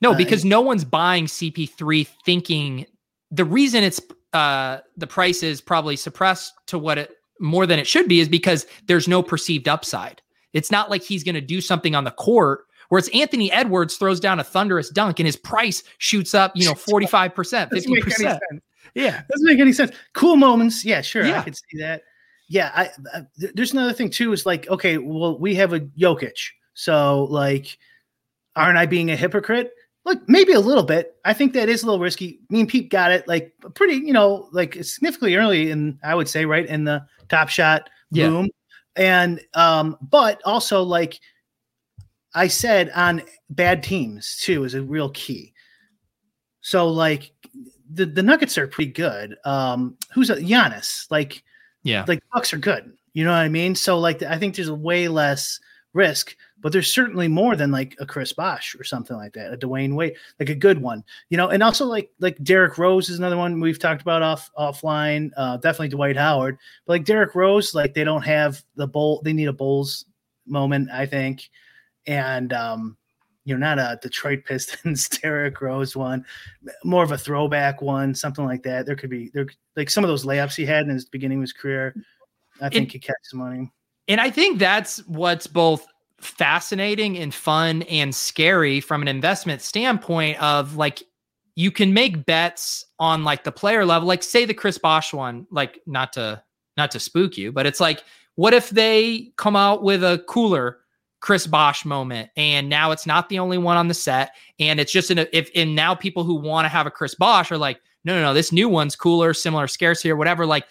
[0.00, 2.86] no, because uh, no one's buying CP3 thinking
[3.30, 4.00] the reason it's
[4.32, 8.28] uh the price is probably suppressed to what it more than it should be is
[8.28, 10.22] because there's no perceived upside.
[10.52, 14.20] It's not like he's going to do something on the court whereas Anthony Edwards throws
[14.20, 17.32] down a thunderous dunk and his price shoots up, you know, 45%,
[17.70, 18.38] 50%.
[18.94, 19.22] Yeah.
[19.30, 19.92] Doesn't make any sense.
[20.14, 20.84] Cool moments.
[20.84, 21.24] Yeah, sure.
[21.24, 21.40] Yeah.
[21.40, 22.02] I could see that.
[22.48, 22.70] Yeah.
[22.74, 23.22] I, I,
[23.54, 26.38] there's another thing too is like, okay, well, we have a Jokic.
[26.74, 27.76] So like,
[28.54, 29.70] aren't I being a hypocrite?
[30.06, 31.16] Look, maybe a little bit.
[31.24, 32.40] I think that is a little risky.
[32.48, 36.28] Me and Pete got it like pretty, you know, like significantly early in, I would
[36.28, 38.28] say, right in the top shot yeah.
[38.28, 38.50] boom.
[38.94, 41.20] And um, but also like
[42.34, 45.52] I said on bad teams too is a real key.
[46.60, 47.32] So like
[47.90, 49.36] the, the Nuggets are pretty good.
[49.44, 51.06] Um, who's a Giannis?
[51.10, 51.42] Like,
[51.82, 52.92] yeah, like Bucks are good.
[53.12, 53.74] You know what I mean?
[53.74, 55.60] So like I think there's a way less
[55.92, 59.56] risk but there's certainly more than like a Chris Bosh or something like that, a
[59.56, 61.48] Dwyane Wade, like a good one, you know.
[61.48, 65.30] And also like like Derrick Rose is another one we've talked about off offline.
[65.36, 69.20] Uh, definitely Dwight Howard, but like Derrick Rose, like they don't have the bowl.
[69.22, 70.06] They need a Bulls
[70.46, 71.50] moment, I think,
[72.06, 72.96] and um,
[73.44, 76.24] you know, not a Detroit Pistons Derrick Rose one,
[76.84, 78.86] more of a throwback one, something like that.
[78.86, 79.46] There could be there
[79.76, 81.94] like some of those layups he had in his beginning of his career.
[82.62, 83.70] I think and, he catch some money.
[84.08, 85.86] And I think that's what's both
[86.20, 91.02] fascinating and fun and scary from an investment standpoint of like
[91.56, 95.46] you can make bets on like the player level like say the Chris Bosh one
[95.50, 96.42] like not to
[96.76, 98.02] not to spook you but it's like
[98.36, 100.78] what if they come out with a cooler
[101.20, 104.92] Chris Bosh moment and now it's not the only one on the set and it's
[104.92, 107.80] just an if and now people who want to have a Chris Bosh are like
[108.04, 110.66] no no no this new one's cooler similar scarcity or whatever like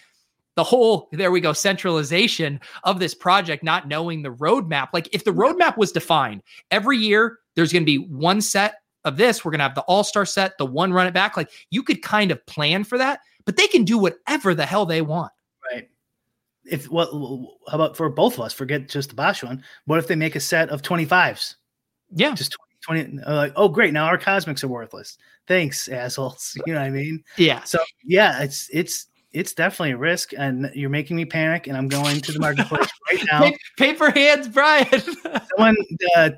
[0.55, 4.89] the whole there we go centralization of this project not knowing the roadmap.
[4.93, 6.41] Like if the roadmap was defined
[6.71, 9.81] every year there's going to be one set of this we're going to have the
[9.81, 11.37] all-star set the one run it back.
[11.37, 14.85] Like you could kind of plan for that but they can do whatever the hell
[14.85, 15.31] they want.
[15.71, 15.89] Right.
[16.65, 18.53] If what how about for both of us?
[18.53, 19.63] Forget just the bosh one.
[19.85, 21.55] What if they make a set of 25s
[22.11, 22.33] yeah.
[22.33, 25.17] Just 20, 20 uh, like oh great now our cosmics are worthless.
[25.47, 26.57] Thanks assholes.
[26.65, 27.23] You know what i mean?
[27.37, 27.63] Yeah.
[27.63, 31.67] So yeah it's it's it's definitely a risk, and you're making me panic.
[31.67, 33.51] And I'm going to the marketplace right now.
[33.77, 35.01] Paper hands, Bryan.
[35.57, 35.75] Someone
[36.15, 36.29] uh,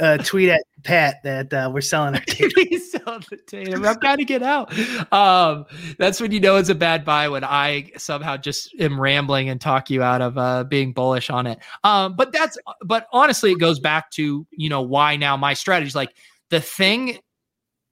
[0.00, 2.78] uh, tweet at Pat that uh, we're selling our Tatum.
[2.78, 3.84] selling the Tatum.
[3.84, 4.72] I'm trying to get out.
[5.12, 5.66] Um,
[5.98, 9.60] that's when you know it's a bad buy when I somehow just am rambling and
[9.60, 11.58] talk you out of uh, being bullish on it.
[11.82, 15.88] Um, but that's but honestly, it goes back to you know why now my strategy
[15.88, 16.14] is like
[16.50, 17.18] the thing.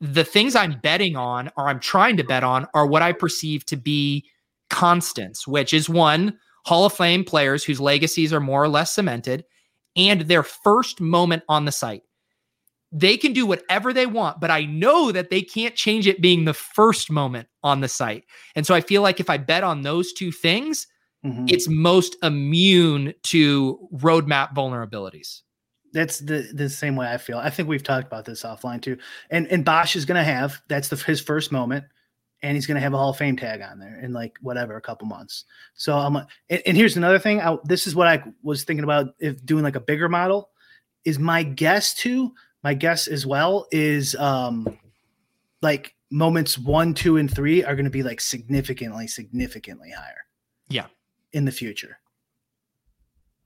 [0.00, 3.64] The things I'm betting on, or I'm trying to bet on, are what I perceive
[3.66, 4.24] to be
[4.72, 9.44] constants, which is one, Hall of Fame players whose legacies are more or less cemented
[9.96, 12.02] and their first moment on the site.
[12.90, 16.44] They can do whatever they want, but I know that they can't change it being
[16.44, 18.24] the first moment on the site.
[18.54, 20.86] And so I feel like if I bet on those two things,
[21.24, 21.46] mm-hmm.
[21.48, 25.40] it's most immune to roadmap vulnerabilities.
[25.94, 27.36] That's the the same way I feel.
[27.36, 28.96] I think we've talked about this offline too.
[29.30, 31.84] And and Bosh is going to have that's the his first moment
[32.42, 34.76] and he's going to have a Hall of Fame tag on there in like whatever
[34.76, 35.44] a couple months.
[35.74, 37.40] So I'm and, and here's another thing.
[37.40, 40.50] I, this is what I was thinking about if doing like a bigger model.
[41.04, 42.32] is my guess too.
[42.62, 44.78] My guess as well is um
[45.62, 50.26] like moments one, two, and three are going to be like significantly, significantly higher.
[50.68, 50.86] Yeah.
[51.32, 51.98] In the future.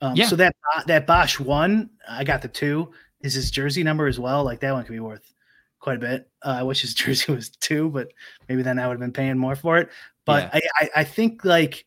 [0.01, 0.27] Um, Yeah.
[0.27, 0.55] So that
[0.87, 2.93] that Bosh one, I got the two.
[3.21, 4.45] Is his jersey number as well?
[4.45, 5.33] Like that one could be worth
[5.79, 6.31] quite a bit.
[6.43, 8.09] Uh, I wish his jersey was two, but
[8.49, 9.91] maybe then I would have been paying more for it.
[10.25, 11.87] But I, I I think like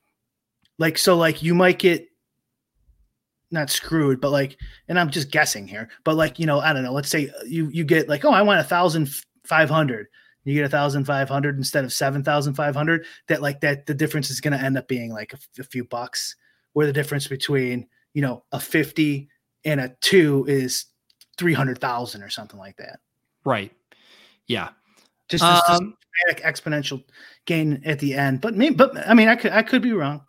[0.78, 2.10] like so like you might get
[3.52, 6.84] not screwed, but like, and I'm just guessing here, but like, you know, I don't
[6.84, 6.94] know.
[6.94, 9.10] Let's say you you get like, oh, I want a thousand
[9.44, 10.08] five hundred.
[10.46, 13.06] You get a thousand five hundred instead of seven thousand five hundred.
[13.28, 15.64] That like that the difference is going to end up being like a, f- a
[15.64, 16.36] few bucks.
[16.74, 19.30] Where the difference between you know a fifty
[19.66, 20.86] and a two is
[21.38, 23.00] three hundred thousand or something like that.
[23.46, 23.72] Right.
[24.50, 24.70] Yeah.
[25.30, 25.96] Just this, this Um,
[26.28, 27.02] dramatic exponential
[27.46, 28.42] gain at the end.
[28.42, 30.22] But maybe, but I mean, I could I could be wrong.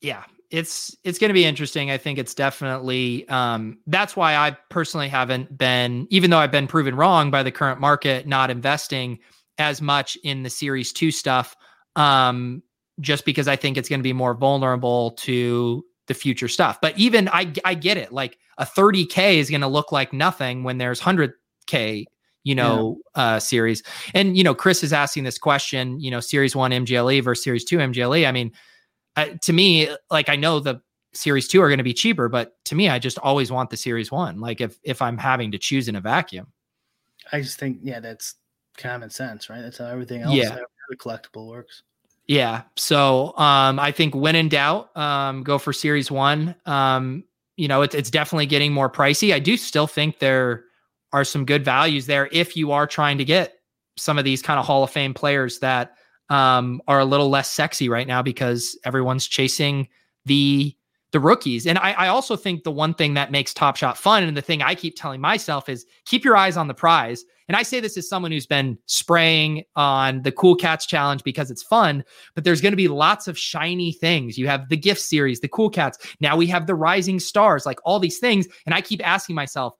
[0.00, 4.56] yeah it's it's going to be interesting i think it's definitely um that's why i
[4.70, 9.18] personally haven't been even though i've been proven wrong by the current market not investing
[9.58, 11.56] as much in the series 2 stuff
[11.96, 12.62] um
[13.00, 16.96] just because i think it's going to be more vulnerable to the future stuff but
[16.96, 20.78] even i i get it like a 30k is going to look like nothing when
[20.78, 22.04] there's 100k
[22.46, 23.82] you know uh series
[24.14, 27.64] and you know chris is asking this question you know series 1 mgle versus series
[27.64, 28.52] 2 mgle i mean
[29.16, 30.80] uh, to me, like I know the
[31.14, 33.76] series two are going to be cheaper, but to me, I just always want the
[33.76, 34.40] series one.
[34.40, 36.52] Like if if I'm having to choose in a vacuum,
[37.32, 38.34] I just think, yeah, that's
[38.76, 39.62] common sense, right?
[39.62, 40.50] That's how everything else, Yeah.
[40.52, 40.66] other
[40.96, 41.82] collectible works.
[42.26, 42.64] yeah.
[42.76, 46.54] So um, I think when in doubt, um, go for series one.
[46.66, 47.24] Um,
[47.56, 49.32] you know, it's it's definitely getting more pricey.
[49.32, 50.65] I do still think there
[51.16, 53.54] are some good values there if you are trying to get
[53.96, 55.94] some of these kind of Hall of Fame players that
[56.28, 59.88] um, are a little less sexy right now because everyone's chasing
[60.26, 60.76] the
[61.12, 61.66] the rookies.
[61.66, 64.42] And I, I also think the one thing that makes Top Shot fun, and the
[64.42, 67.24] thing I keep telling myself is keep your eyes on the prize.
[67.48, 71.50] And I say this as someone who's been spraying on the Cool Cats Challenge because
[71.50, 72.04] it's fun,
[72.34, 74.36] but there's going to be lots of shiny things.
[74.36, 75.96] You have the gift series, the Cool Cats.
[76.20, 78.46] Now we have the Rising Stars, like all these things.
[78.66, 79.72] And I keep asking myself,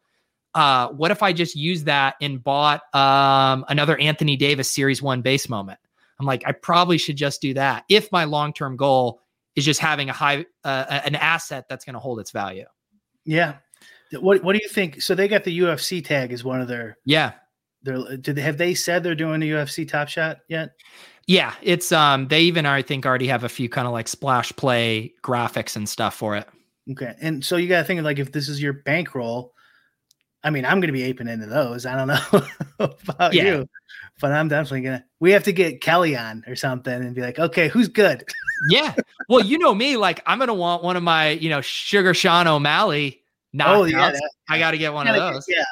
[0.57, 5.21] uh, what if I just used that and bought um, another Anthony Davis Series One
[5.21, 5.79] base moment?
[6.19, 9.21] I'm like, I probably should just do that if my long term goal
[9.55, 12.65] is just having a high uh, an asset that's going to hold its value.
[13.27, 13.57] Yeah.
[14.13, 15.03] What What do you think?
[15.03, 17.33] So they got the UFC tag as one of their Yeah,
[17.83, 18.17] their.
[18.17, 20.71] Did they have they said they're doing the UFC Top Shot yet?
[21.27, 21.55] yeah.
[21.61, 25.13] It's um they even I think already have a few kind of like splash play
[25.23, 26.49] graphics and stuff for it.
[26.93, 29.53] Okay, and so you got to think of like if this is your bankroll.
[30.47, 31.87] I mean, I'm going to be aping into those.
[31.87, 32.47] I don't know
[33.09, 33.45] about Yeah.
[33.45, 33.69] you,
[34.21, 35.05] but I'm definitely gonna.
[35.19, 38.25] We have to get Kelly on or something and be like, okay, who's good?
[38.71, 38.95] Yeah.
[39.29, 42.47] Well, you know me, like I'm gonna want one of my you know Sugar Sean
[42.47, 43.21] O'Malley.
[43.55, 43.67] knockouts.
[43.67, 45.45] Oh yeah, that- I got to get one of those.
[45.45, 45.65] get- yeah.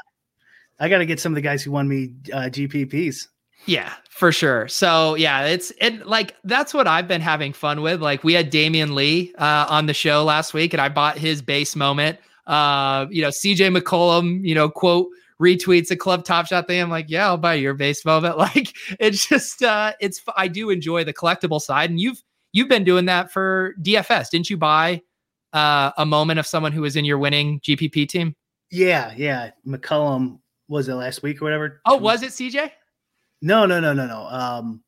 [0.79, 3.29] I got to get some of the guys who won me uh, GPPs.
[3.65, 4.69] Yeah, for sure.
[4.69, 8.03] So yeah, it's it like that's what I've been having fun with.
[8.03, 11.41] Like we had Damian Lee uh, on the show last week, and I bought his
[11.41, 12.19] base moment.
[12.47, 15.09] Uh, you know, CJ McCollum, you know, quote
[15.41, 16.81] retweets a club top shot thing.
[16.81, 18.37] I'm like, yeah, I'll buy your base moment.
[18.45, 22.23] Like it's just uh it's I do enjoy the collectible side, and you've
[22.53, 24.31] you've been doing that for DFS.
[24.31, 25.03] Didn't you buy
[25.53, 28.37] uh a moment of someone who was in your winning GPP team?
[28.71, 29.51] Yeah, yeah.
[29.67, 30.39] McCollum
[30.69, 31.81] was it last week or whatever?
[31.87, 32.71] Oh, was it CJ?
[33.43, 34.27] No, no, no, no, no.
[34.27, 34.83] Um,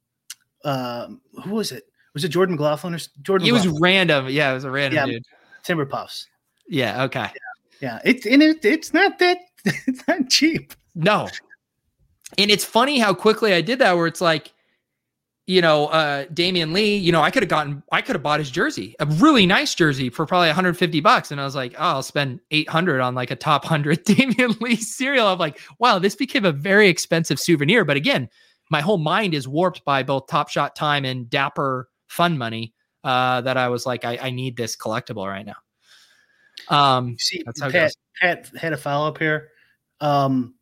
[0.64, 1.84] um, who was it?
[2.14, 3.46] Was it Jordan McLaughlin or Jordan?
[3.46, 4.28] It was random.
[4.28, 5.12] Yeah, it was a random Yeah.
[5.14, 5.22] dude.
[5.62, 6.26] Timber Puffs.
[6.68, 7.04] Yeah.
[7.04, 7.28] Okay.
[7.80, 10.72] Yeah, it's and it, it's not that it's not cheap.
[10.94, 11.28] No.
[12.38, 14.52] And it's funny how quickly I did that, where it's like,
[15.46, 18.40] you know, uh Damian Lee, you know, I could have gotten I could have bought
[18.40, 21.30] his jersey, a really nice jersey for probably 150 bucks.
[21.30, 24.76] And I was like, oh, I'll spend 800 on like a top 100 Damian Lee
[24.76, 25.28] serial.
[25.28, 27.84] I'm like, wow, this became a very expensive souvenir.
[27.84, 28.28] But again,
[28.70, 32.72] my whole mind is warped by both Top Shot time and Dapper fun money.
[33.04, 35.54] Uh, that I was like, I, I need this collectible right now.
[36.68, 37.94] Um, You see, That's how it Pat.
[38.20, 39.50] Pat had a follow up here.
[40.00, 40.54] Um,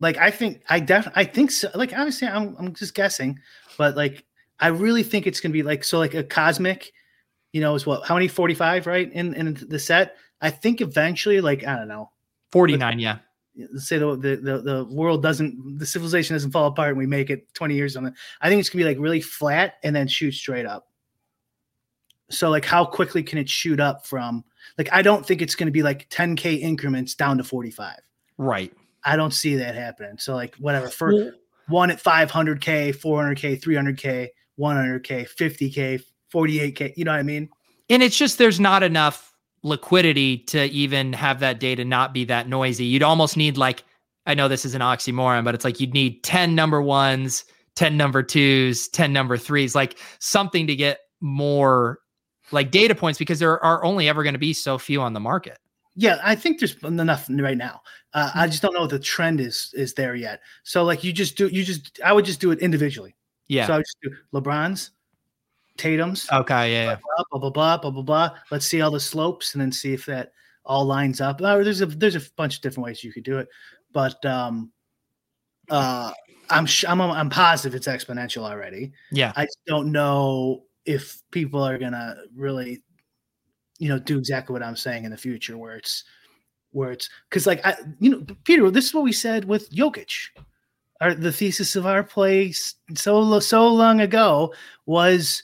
[0.00, 1.70] like I think I def I think so.
[1.74, 3.38] Like obviously I'm I'm just guessing,
[3.76, 4.24] but like
[4.58, 6.92] I really think it's gonna be like so like a cosmic,
[7.52, 9.12] you know, is what how many 45, right?
[9.12, 10.16] In in the set.
[10.40, 12.10] I think eventually, like, I don't know,
[12.52, 13.18] 49, yeah.
[13.72, 17.06] let's say the, the the the world doesn't the civilization doesn't fall apart and we
[17.06, 18.14] make it 20 years on it.
[18.40, 20.89] I think it's gonna be like really flat and then shoot straight up.
[22.30, 24.44] So like how quickly can it shoot up from
[24.78, 27.96] like I don't think it's gonna be like 10k increments down to 45.
[28.38, 28.72] Right.
[29.04, 30.18] I don't see that happening.
[30.18, 31.32] So like whatever for Well,
[31.68, 34.28] one at 500k, 400k, 300k,
[34.58, 36.02] 100k, 50k,
[36.32, 36.92] 48k.
[36.96, 37.48] You know what I mean?
[37.90, 42.48] and it's just there's not enough liquidity to even have that data not be that
[42.48, 42.84] noisy.
[42.84, 43.84] You'd almost need like
[44.26, 47.96] I know this is an oxymoron, but it's like you'd need 10 number ones, 10
[47.96, 51.98] number twos, 10 number threes, like something to get more
[52.52, 55.20] like data points because there are only ever going to be so few on the
[55.20, 55.58] market.
[55.96, 57.82] Yeah, I think there's enough right now.
[58.14, 60.40] Uh, I just don't know the trend is is there yet.
[60.62, 63.16] So like you just do you just I would just do it individually.
[63.48, 63.66] Yeah.
[63.66, 64.92] So I would just do LeBron's,
[65.76, 66.28] Tatum's.
[66.32, 66.72] Okay.
[66.72, 66.96] Yeah.
[66.96, 68.30] Blah, blah blah blah blah blah blah.
[68.50, 70.32] Let's see all the slopes and then see if that
[70.64, 71.40] all lines up.
[71.42, 73.48] Uh, there's a there's a bunch of different ways you could do it,
[73.92, 74.70] but um,
[75.68, 76.12] uh,
[76.50, 78.92] I'm sh- I'm I'm positive it's exponential already.
[79.10, 79.32] Yeah.
[79.36, 82.82] I just don't know if people are gonna really,
[83.78, 86.04] you know, do exactly what I'm saying in the future, where it's
[86.72, 90.28] where it's because like I, you know, Peter, this is what we said with Jokic.
[91.00, 94.52] Our the thesis of our place so so long ago
[94.86, 95.42] was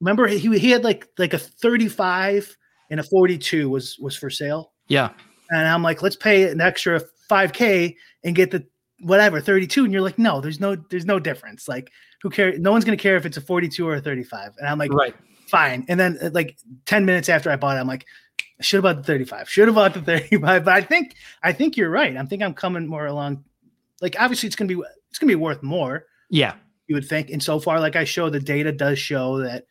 [0.00, 2.56] remember he he had like like a 35
[2.90, 4.72] and a 42 was was for sale.
[4.88, 5.10] Yeah.
[5.50, 7.00] And I'm like, let's pay an extra
[7.30, 8.64] 5k and get the
[9.00, 11.68] whatever 32 and you're like no there's no there's no difference.
[11.68, 11.90] Like
[12.22, 14.78] who cares no one's gonna care if it's a 42 or a 35 and i'm
[14.78, 15.14] like right.
[15.48, 15.84] Fine.
[15.88, 18.06] And then uh, like 10 minutes after i bought it i'm like
[18.38, 21.52] i should have bought the 35 should have bought the 35 but i think i
[21.52, 22.16] think you're right.
[22.16, 23.44] I think i'm coming more along
[24.00, 26.54] like obviously it's gonna be it's gonna be worth more yeah.
[26.86, 29.66] you would think and so far like i show the data does show that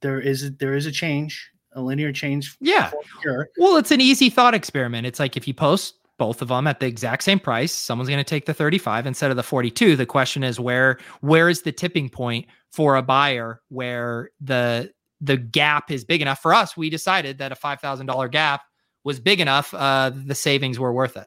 [0.00, 2.90] there is there is a change a linear change yeah.
[3.22, 3.48] sure.
[3.58, 5.06] Well it's an easy thought experiment.
[5.06, 7.72] It's like if you post both of them at the exact same price.
[7.72, 9.96] Someone's going to take the 35 instead of the 42.
[9.96, 14.92] The question is where where is the tipping point for a buyer where the
[15.22, 16.76] the gap is big enough for us?
[16.76, 18.60] We decided that a $5,000 gap
[19.02, 19.72] was big enough.
[19.72, 21.26] Uh, the savings were worth it.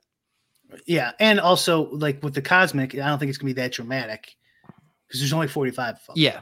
[0.86, 3.72] Yeah, and also like with the cosmic, I don't think it's going to be that
[3.72, 4.36] dramatic
[5.08, 6.14] because there's only 45 of them.
[6.16, 6.42] Yeah.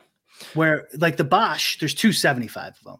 [0.56, 2.98] Where like the Bosh, there's 275 of them.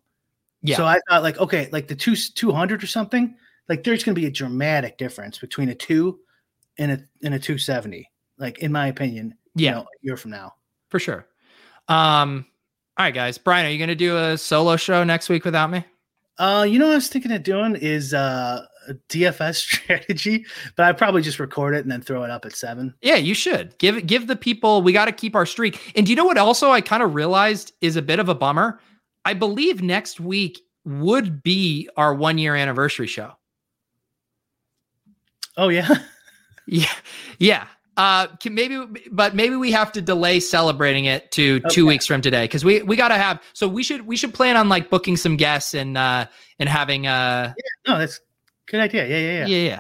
[0.62, 0.78] Yeah.
[0.78, 3.36] So I thought like okay, like the two 200 or something
[3.72, 6.20] like there's going to be a dramatic difference between a two
[6.78, 8.06] and a and a 270
[8.38, 9.70] like in my opinion yeah.
[9.70, 10.54] you know, a year from now.
[10.90, 11.26] For sure.
[11.88, 12.46] Um
[12.98, 13.38] all right guys.
[13.38, 15.86] Bryan are you going to do a solo show next week without me?
[16.38, 20.46] Uh you know what i was thinking of doing is uh a dfs strategy
[20.76, 22.94] but i probably just record it and then throw it up at seven.
[23.02, 23.78] Yeah you should.
[23.78, 25.94] Give give the people we got to keep our streak.
[25.96, 28.36] And do you know what also i kind of realized is a bit of a
[28.36, 28.82] bummer?
[29.24, 33.32] I believe next week would be our one year anniversary show
[35.58, 35.90] Oh yeah.
[36.68, 36.92] yeah.
[37.40, 37.68] Yeah.
[37.98, 38.82] Uh maybe
[39.12, 41.76] but maybe we have to delay celebrating it to okay.
[41.76, 44.34] 2 weeks from today cuz we we got to have so we should we should
[44.34, 46.26] plan on like booking some guests and uh
[46.58, 48.22] and having uh yeah, no that's
[48.68, 49.08] good idea.
[49.08, 49.46] Yeah, yeah, yeah.
[49.46, 49.80] Yeah, yeah.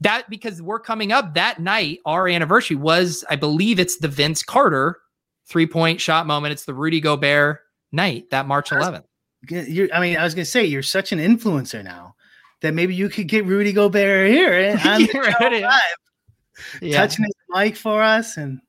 [0.00, 4.42] That because we're coming up that night our anniversary was I believe it's the Vince
[4.42, 4.98] Carter
[5.46, 6.52] three-point shot moment.
[6.52, 7.60] It's the Rudy Gobert
[7.92, 9.04] night, that March 11th.
[9.48, 12.14] you I mean, I was going to say you're such an influencer now
[12.62, 15.80] that maybe you could get Rudy Gobert here on the
[16.80, 16.98] yeah.
[16.98, 18.60] touching his mic for us and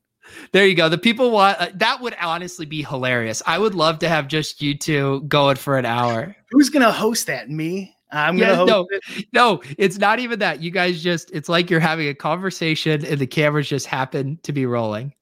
[0.52, 0.89] there you go.
[0.89, 3.42] The people want uh, that would honestly be hilarious.
[3.46, 6.36] I would love to have just you two going for an hour.
[6.52, 7.50] Who's gonna host that?
[7.50, 7.94] Me?
[8.12, 9.26] I'm gonna host no, it.
[9.34, 10.62] No, it's not even that.
[10.62, 14.54] You guys just it's like you're having a conversation and the cameras just happen to
[14.54, 15.14] be rolling.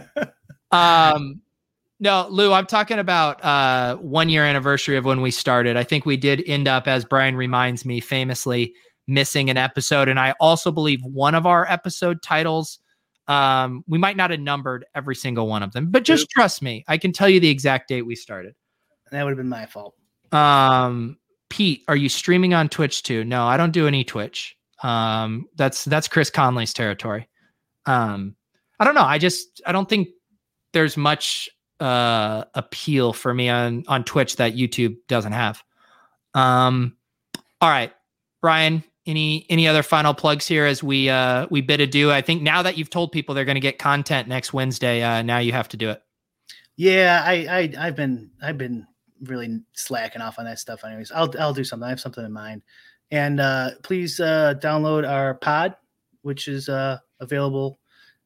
[0.70, 1.40] um
[2.02, 5.76] no, Lou, I'm talking about uh, one year anniversary of when we started.
[5.76, 8.74] I think we did end up, as Bryan reminds me, famously
[9.06, 10.08] missing an episode.
[10.08, 12.80] And I also believe one of our episode titles,
[13.28, 16.84] um, we might not have numbered every single one of them, but just trust me,
[16.88, 18.56] I can tell you the exact date we started.
[19.12, 19.94] That would have been my fault.
[20.32, 21.18] Um,
[21.50, 23.22] Pete, are you streaming on Twitch too?
[23.22, 24.56] No, I don't do any Twitch.
[24.82, 27.28] Um, that's that's Chris Conley's territory.
[27.86, 28.34] Um,
[28.80, 29.04] I don't know.
[29.04, 30.08] I just I don't think
[30.72, 31.48] there's much
[31.82, 35.62] uh, appeal for me on on Twitch that YouTube doesn't have.
[36.34, 36.96] Um,
[37.60, 37.92] all right,
[38.40, 38.84] Bryan.
[39.04, 42.12] Any any other final plugs here as we uh, we bid adieu?
[42.12, 45.22] I think now that you've told people they're going to get content next Wednesday, uh,
[45.22, 46.00] now you have to do it.
[46.76, 47.32] Yeah, I,
[47.78, 48.86] I I've been I've been
[49.24, 50.84] really slacking off on that stuff.
[50.84, 51.84] Anyways, I'll I'll do something.
[51.84, 52.62] I have something in mind,
[53.10, 55.74] and uh, please uh, download our pod,
[56.22, 57.80] which is uh, available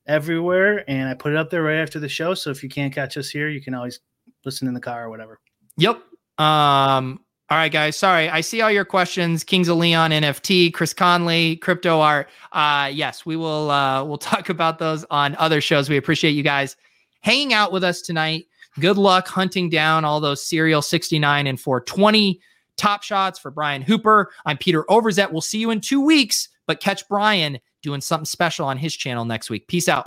[0.06, 2.34] everywhere, and I put it up there right after the show.
[2.34, 4.00] So if you can't catch us here, you can always
[4.44, 5.40] listen in the car or whatever.
[5.76, 6.02] Yep.
[6.38, 7.20] Um.
[7.48, 7.96] All right, guys.
[7.96, 9.44] Sorry, I see all your questions.
[9.44, 12.28] Kings of Leon NFT, Chris Conley, crypto art.
[12.50, 13.70] Uh, yes, we will.
[13.70, 15.88] Uh, we'll talk about those on other shows.
[15.88, 16.76] We appreciate you guys
[17.20, 18.46] hanging out with us tonight.
[18.80, 22.40] Good luck hunting down all those serial 69 and 420
[22.76, 24.32] top shots for Brian Hooper.
[24.44, 25.32] I'm Peter Overzet.
[25.32, 29.24] We'll see you in two weeks, but catch Bryan doing something special on his channel
[29.24, 29.68] next week.
[29.68, 30.06] Peace out.